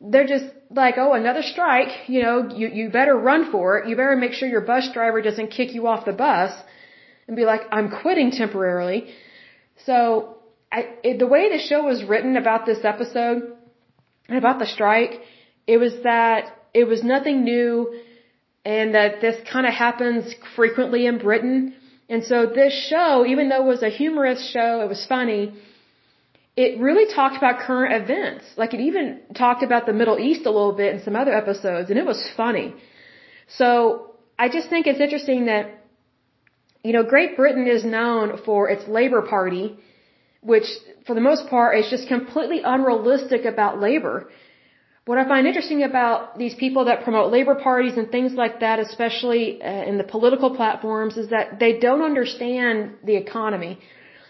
[0.00, 3.88] They're just like, oh, another strike, you know, you, you better run for it.
[3.88, 6.52] You better make sure your bus driver doesn't kick you off the bus
[7.26, 9.12] and be like, I'm quitting temporarily.
[9.86, 10.38] So
[10.70, 13.56] I, it, the way the show was written about this episode
[14.28, 15.20] and about the strike,
[15.66, 18.00] it was that it was nothing new
[18.64, 21.74] and that this kind of happens frequently in Britain.
[22.08, 25.52] And so this show, even though it was a humorous show, it was funny,
[26.56, 28.44] it really talked about current events.
[28.56, 31.90] Like it even talked about the Middle East a little bit in some other episodes,
[31.90, 32.74] and it was funny.
[33.48, 35.81] So I just think it's interesting that,
[36.82, 39.76] you know, Great Britain is known for its Labour Party,
[40.40, 40.64] which
[41.06, 44.28] for the most part is just completely unrealistic about labor.
[45.04, 48.78] What I find interesting about these people that promote labor parties and things like that,
[48.78, 53.78] especially uh, in the political platforms, is that they don't understand the economy.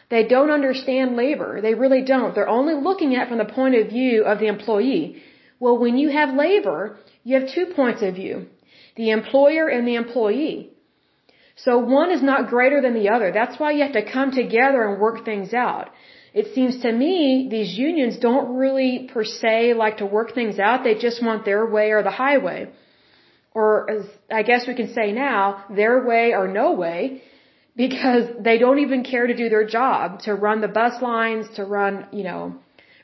[0.08, 1.60] They don't understand labor.
[1.60, 2.34] They really don't.
[2.34, 5.22] They're only looking at it from the point of view of the employee.
[5.60, 8.46] Well, when you have labor, you have two points of view.
[8.96, 10.71] The employer and the employee.
[11.56, 13.30] So one is not greater than the other.
[13.32, 15.90] That's why you have to come together and work things out.
[16.34, 20.82] It seems to me these unions don't really per se like to work things out.
[20.82, 22.70] They just want their way or the highway.
[23.54, 27.22] Or as I guess we can say now, their way or no way
[27.76, 31.64] because they don't even care to do their job, to run the bus lines, to
[31.64, 32.56] run, you know,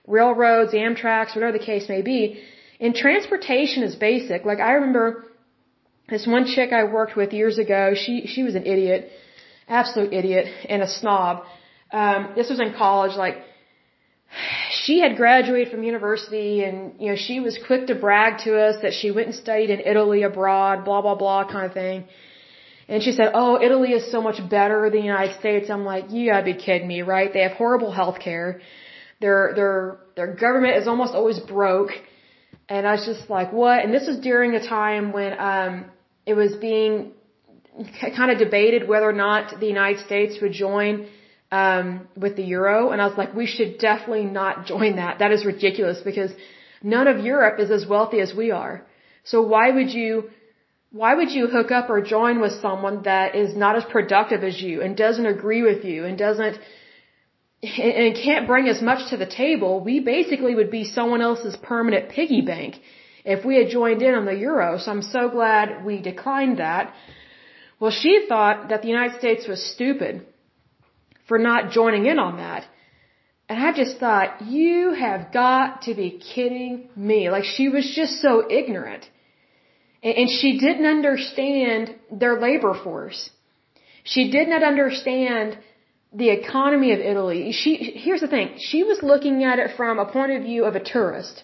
[0.06, 2.42] railroads, Amtrak's, whatever the case may be.
[2.80, 4.44] And transportation is basic.
[4.44, 5.24] Like I remember
[6.08, 9.10] this one chick I worked with years ago, she, she was an idiot,
[9.68, 11.44] absolute idiot, and a snob
[11.92, 13.38] um, this was in college, like,
[14.84, 18.76] she had graduated from university and, you know, she was quick to brag to us
[18.82, 22.04] that she went and studied in Italy abroad, blah, blah, blah kind of thing.
[22.88, 25.70] And she said, oh, Italy is so much better than the United States.
[25.70, 27.32] I'm like, you gotta be kidding me, right?
[27.32, 28.60] They have horrible health care.
[29.20, 31.90] Their, their, their government is almost always broke.
[32.68, 33.82] And I was just like, what?
[33.82, 35.84] And this was during a time when, um,
[36.28, 37.12] it was being
[38.18, 41.06] kind of debated whether or not the United States would join
[41.50, 41.86] um,
[42.24, 45.20] with the euro, and I was like, we should definitely not join that.
[45.20, 46.32] That is ridiculous because
[46.82, 48.74] none of Europe is as wealthy as we are.
[49.24, 50.30] So why would you,
[51.00, 54.60] why would you hook up or join with someone that is not as productive as
[54.60, 56.58] you and doesn't agree with you and doesn't,
[57.62, 59.80] and can't bring as much to the table?
[59.80, 62.76] We basically would be someone else's permanent piggy bank
[63.24, 64.78] if we had joined in on the euro.
[64.78, 66.92] So I'm so glad we declined that.
[67.80, 70.26] Well, she thought that the United States was stupid
[71.28, 72.64] for not joining in on that.
[73.48, 77.30] And I just thought, you have got to be kidding me.
[77.30, 79.08] Like she was just so ignorant.
[80.02, 83.30] And she didn't understand their labor force.
[84.04, 85.58] She did not understand
[86.12, 87.52] the economy of Italy.
[87.52, 88.58] She, here's the thing.
[88.58, 91.42] She was looking at it from a point of view of a tourist.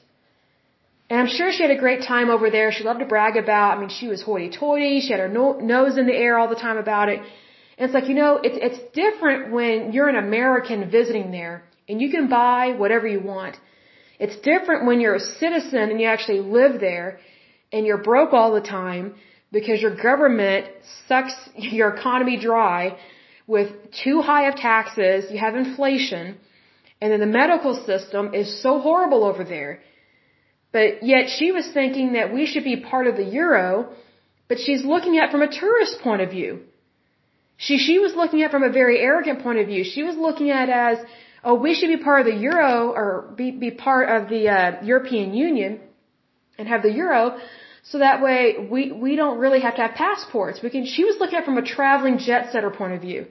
[1.15, 2.73] And I'm sure she had a great time over there.
[2.73, 4.95] She loved to brag about, I mean, she was hoity-toity.
[5.03, 7.21] She had her no, nose in the air all the time about it.
[7.79, 12.03] And it's like, you know, it's, it's different when you're an American visiting there and
[12.03, 13.55] you can buy whatever you want.
[14.19, 17.21] It's different when you're a citizen and you actually live there
[17.73, 19.15] and you're broke all the time
[19.53, 20.67] because your government
[21.07, 21.37] sucks
[21.79, 22.99] your economy dry
[23.47, 23.71] with
[24.03, 26.37] too high of taxes, you have inflation,
[27.01, 29.81] and then the medical system is so horrible over there.
[30.75, 33.67] But yet she was thinking that we should be part of the euro,
[34.49, 36.53] but she's looking at it from a tourist point of view.
[37.65, 39.83] She, she was looking at from a very arrogant point of view.
[39.85, 40.99] She was looking at as,
[41.45, 43.09] oh, we should be part of the euro or
[43.41, 45.81] be, be part of the uh, European Union
[46.59, 47.39] and have the euro
[47.91, 48.41] so that way
[48.73, 50.63] we we don't really have to have passports.
[50.63, 50.87] We can.
[50.87, 53.27] She was looking at it from a traveling jet setter point of view.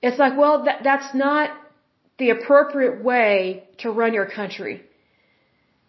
[0.00, 1.50] It's like, well, that that's not
[2.18, 4.82] the appropriate way to run your country.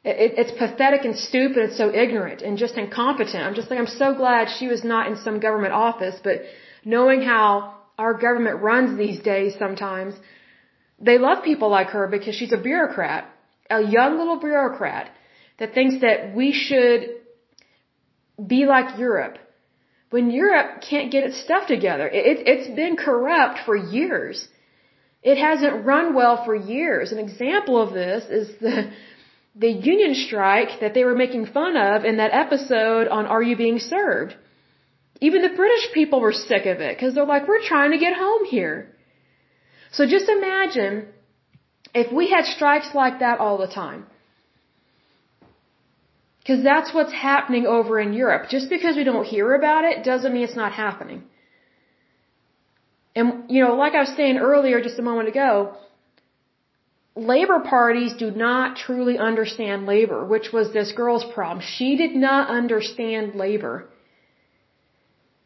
[0.05, 1.59] It, it's pathetic and stupid.
[1.67, 3.41] It's so ignorant and just incompetent.
[3.43, 6.43] I'm just like, I'm so glad she was not in some government office, but
[6.83, 10.13] knowing how our government runs these days sometimes,
[10.99, 13.23] they love people like her because she's a bureaucrat,
[13.69, 15.09] a young little bureaucrat
[15.59, 16.99] that thinks that we should
[18.53, 19.37] be like Europe.
[20.11, 24.47] When Europe can't get its stuff together, it, it's been corrupt for years.
[25.23, 27.11] It hasn't run well for years.
[27.11, 28.91] An example of this is the
[29.55, 33.55] the union strike that they were making fun of in that episode on Are You
[33.55, 34.35] Being Served.
[35.21, 38.13] Even the British people were sick of it because they're like, we're trying to get
[38.13, 38.93] home here.
[39.91, 41.07] So just imagine
[41.93, 44.05] if we had strikes like that all the time.
[46.39, 48.49] Because that's what's happening over in Europe.
[48.49, 51.23] Just because we don't hear about it doesn't mean it's not happening.
[53.15, 55.77] And, you know, like I was saying earlier just a moment ago,
[57.15, 61.65] labor parties do not truly understand labor, which was this girl's problem.
[61.65, 63.87] She did not understand labor.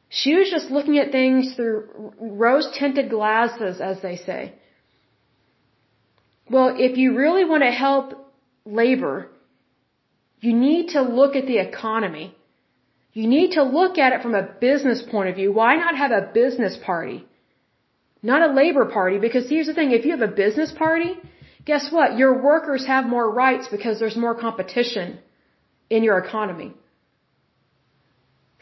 [0.10, 4.54] She was just looking at things through rose tinted glasses, as they say.
[6.50, 8.34] Well, if you really want to help
[8.66, 9.30] labor,
[10.42, 12.36] you need to look at the economy.
[13.14, 15.52] You need to look at it from a business point of view.
[15.52, 17.28] Why not have a business party?
[18.24, 21.14] Not a labor party, because here's the thing, if you have a business party,
[21.72, 22.18] guess what?
[22.22, 25.08] Your workers have more rights because there's more competition
[25.96, 26.70] in your economy.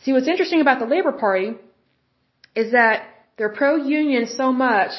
[0.01, 1.49] See, what's interesting about the Labor Party
[2.62, 2.95] is that
[3.38, 4.91] they're pro-union so much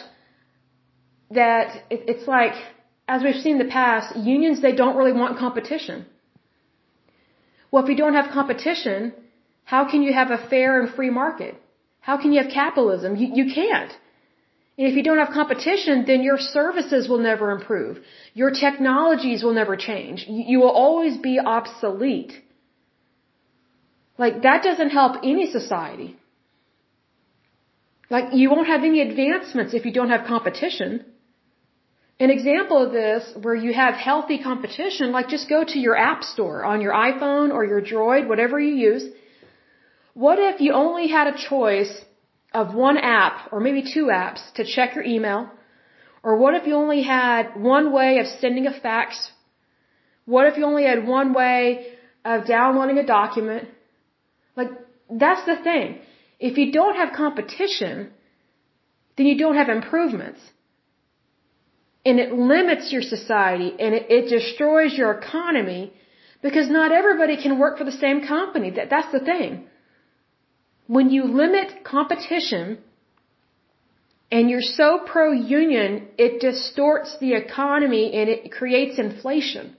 [1.40, 2.56] that it's like,
[3.14, 6.06] as we've seen in the past, unions, they don't really want competition.
[7.70, 9.00] Well, if you don't have competition,
[9.72, 11.54] how can you have a fair and free market?
[12.08, 13.10] How can you have capitalism?
[13.20, 13.92] You, you can't.
[14.86, 17.98] If you don't have competition, then your services will never improve.
[18.32, 20.24] Your technologies will never change.
[20.28, 22.32] You will always be obsolete.
[24.16, 26.16] Like, that doesn't help any society.
[28.08, 31.04] Like, you won't have any advancements if you don't have competition.
[32.20, 36.22] An example of this, where you have healthy competition, like just go to your app
[36.22, 39.04] store on your iPhone or your Droid, whatever you use.
[40.14, 41.92] What if you only had a choice
[42.52, 45.50] of one app or maybe two apps to check your email?
[46.22, 49.30] Or what if you only had one way of sending a fax?
[50.24, 51.86] What if you only had one way
[52.24, 53.68] of downloading a document?
[54.56, 54.70] Like,
[55.10, 56.00] that's the thing.
[56.40, 58.10] If you don't have competition,
[59.16, 60.40] then you don't have improvements
[62.04, 65.92] and it limits your society and it, it destroys your economy
[66.42, 68.70] because not everybody can work for the same company.
[68.70, 69.67] That, that's the thing.
[70.88, 72.78] When you limit competition
[74.32, 79.76] and you're so pro-union, it distorts the economy and it creates inflation.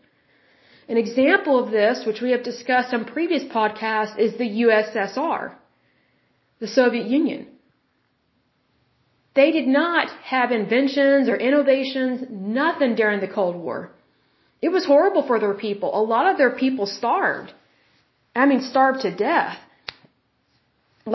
[0.88, 5.54] An example of this, which we have discussed on previous podcasts, is the USSR,
[6.60, 7.48] the Soviet Union.
[9.36, 13.92] They did not have inventions or innovations, nothing during the Cold War.
[14.62, 15.90] It was horrible for their people.
[16.00, 17.54] A lot of their people starved.
[18.36, 19.58] I mean, starved to death.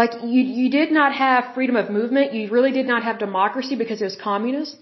[0.02, 2.34] Like, you, you did not have freedom of movement.
[2.34, 4.76] You really did not have democracy because it was communist.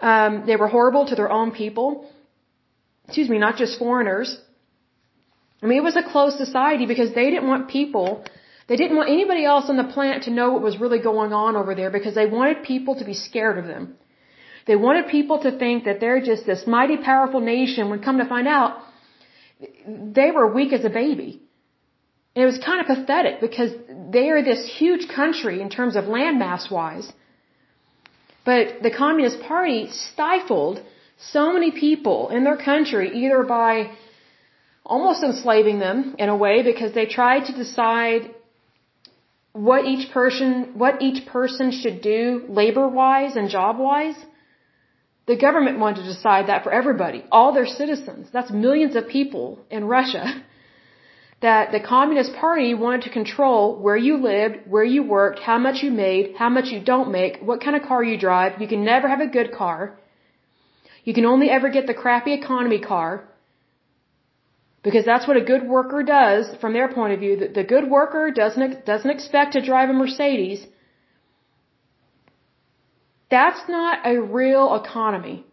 [0.00, 2.08] Um, they were horrible to their own people.
[3.06, 4.38] Excuse me, not just foreigners.
[5.62, 8.24] I mean, it was a closed society because they didn't want people
[8.68, 11.54] they didn't want anybody else on the planet to know what was really going on
[11.56, 13.94] over there because they wanted people to be scared of them.
[14.66, 18.28] They wanted people to think that they're just this mighty powerful nation when come to
[18.28, 18.82] find out
[19.86, 21.42] they were weak as a baby.
[22.36, 23.72] And it was kind of pathetic because
[24.12, 27.10] they are this huge country in terms of landmass wise.
[28.44, 30.82] But the Communist Party stifled
[31.18, 33.90] so many people in their country either by
[34.84, 38.34] almost enslaving them in a way because they tried to decide
[39.52, 44.18] what each person what each person should do labor wise and job wise
[45.26, 48.28] the government wanted to decide that for everybody all their citizens.
[48.32, 50.24] That's millions of people in russia
[51.42, 55.82] that the communist party wanted to control where you lived where you worked how much
[55.82, 58.84] you made how much you don't make what kind of car you drive you can
[58.84, 59.98] never have a good car
[61.04, 63.28] you can only ever get the crappy economy car
[64.86, 67.36] because that's what a good worker does from their point of view.
[67.36, 70.64] The, the good worker doesn't, doesn't expect to drive a Mercedes.
[73.28, 75.45] That's not a real economy.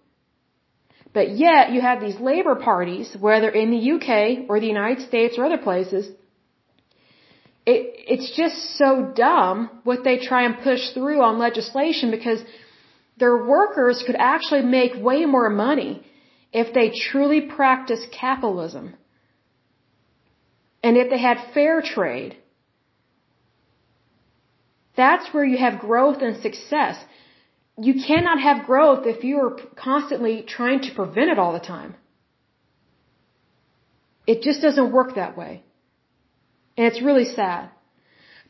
[1.14, 5.38] But yet you have these labor parties, whether in the UK or the United States
[5.38, 6.08] or other places,
[7.66, 7.82] it,
[8.14, 12.42] it's just so dumb what they try and push through on legislation because
[13.18, 16.04] their workers could actually make way more money
[16.52, 18.96] if they truly practiced capitalism
[20.84, 22.38] and if they had fair trade.
[24.96, 26.96] That's where you have growth and success.
[27.78, 31.96] You cannot have growth if you are constantly trying to prevent it all the time.
[34.28, 35.64] It just doesn't work that way.
[36.78, 37.70] And it's really sad.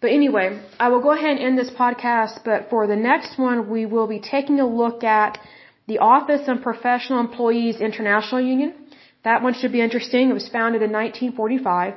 [0.01, 3.69] But anyway, I will go ahead and end this podcast, but for the next one,
[3.69, 5.39] we will be taking a look at
[5.87, 8.73] the Office of Professional Employees International Union.
[9.23, 10.29] That one should be interesting.
[10.29, 11.93] It was founded in 1945.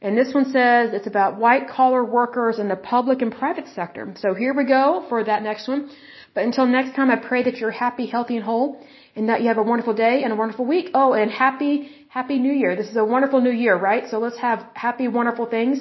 [0.00, 4.14] And this one says it's about white collar workers in the public and private sector.
[4.16, 5.90] So here we go for that next one.
[6.34, 8.80] But until next time, I pray that you're happy, healthy, and whole,
[9.14, 10.90] and that you have a wonderful day and a wonderful week.
[10.94, 12.74] Oh, and happy, happy New Year.
[12.74, 14.04] This is a wonderful New Year, right?
[14.10, 15.80] So let's have happy, wonderful things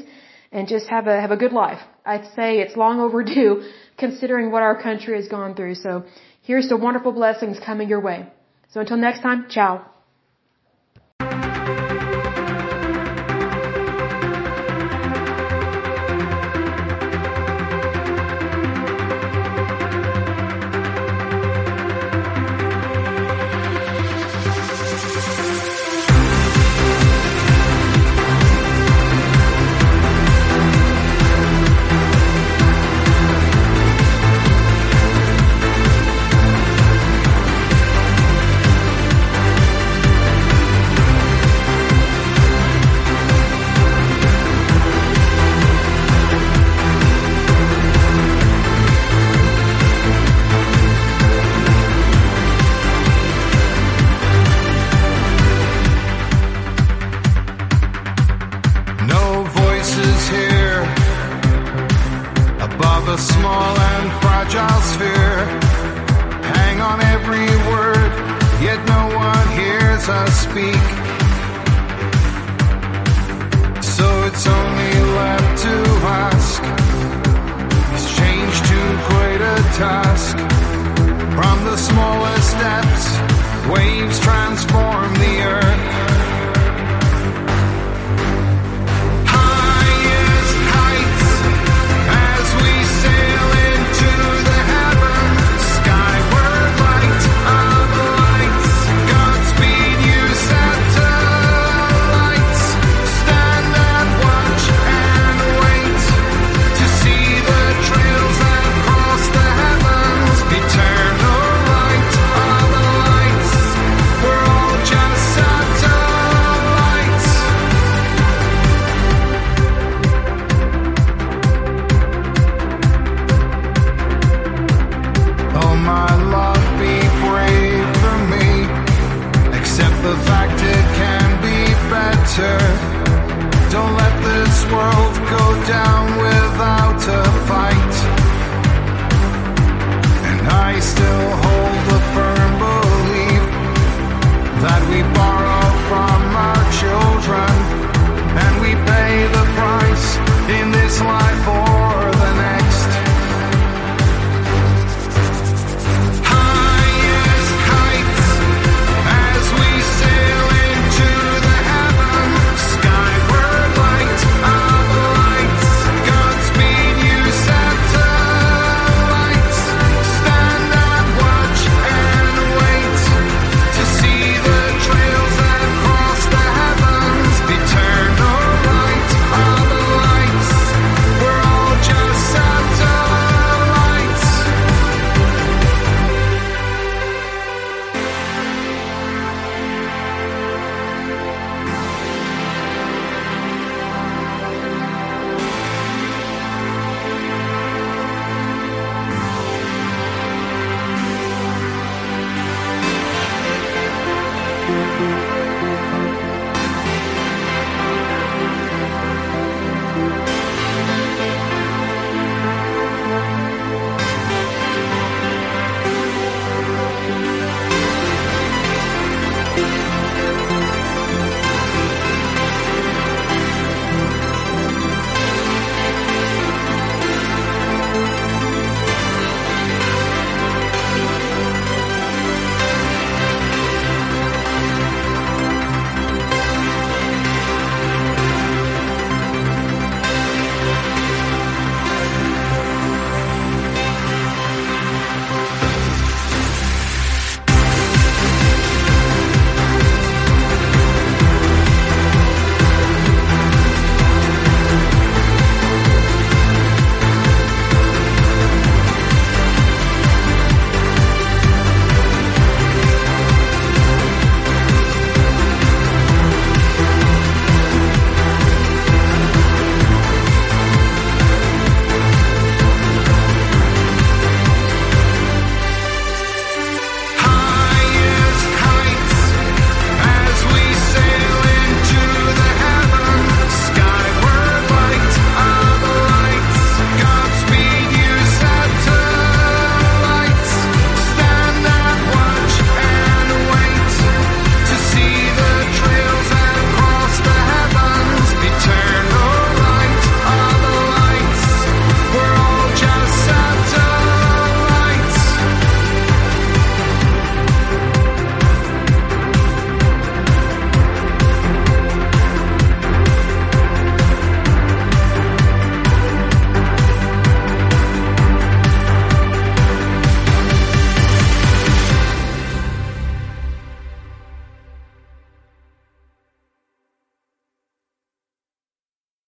[0.51, 1.79] and just have a have a good life.
[2.05, 3.63] I'd say it's long overdue,
[3.97, 5.75] considering what our country has gone through.
[5.75, 6.03] So
[6.41, 8.27] here's the wonderful blessings coming your way.
[8.69, 9.90] So until next time, ciao.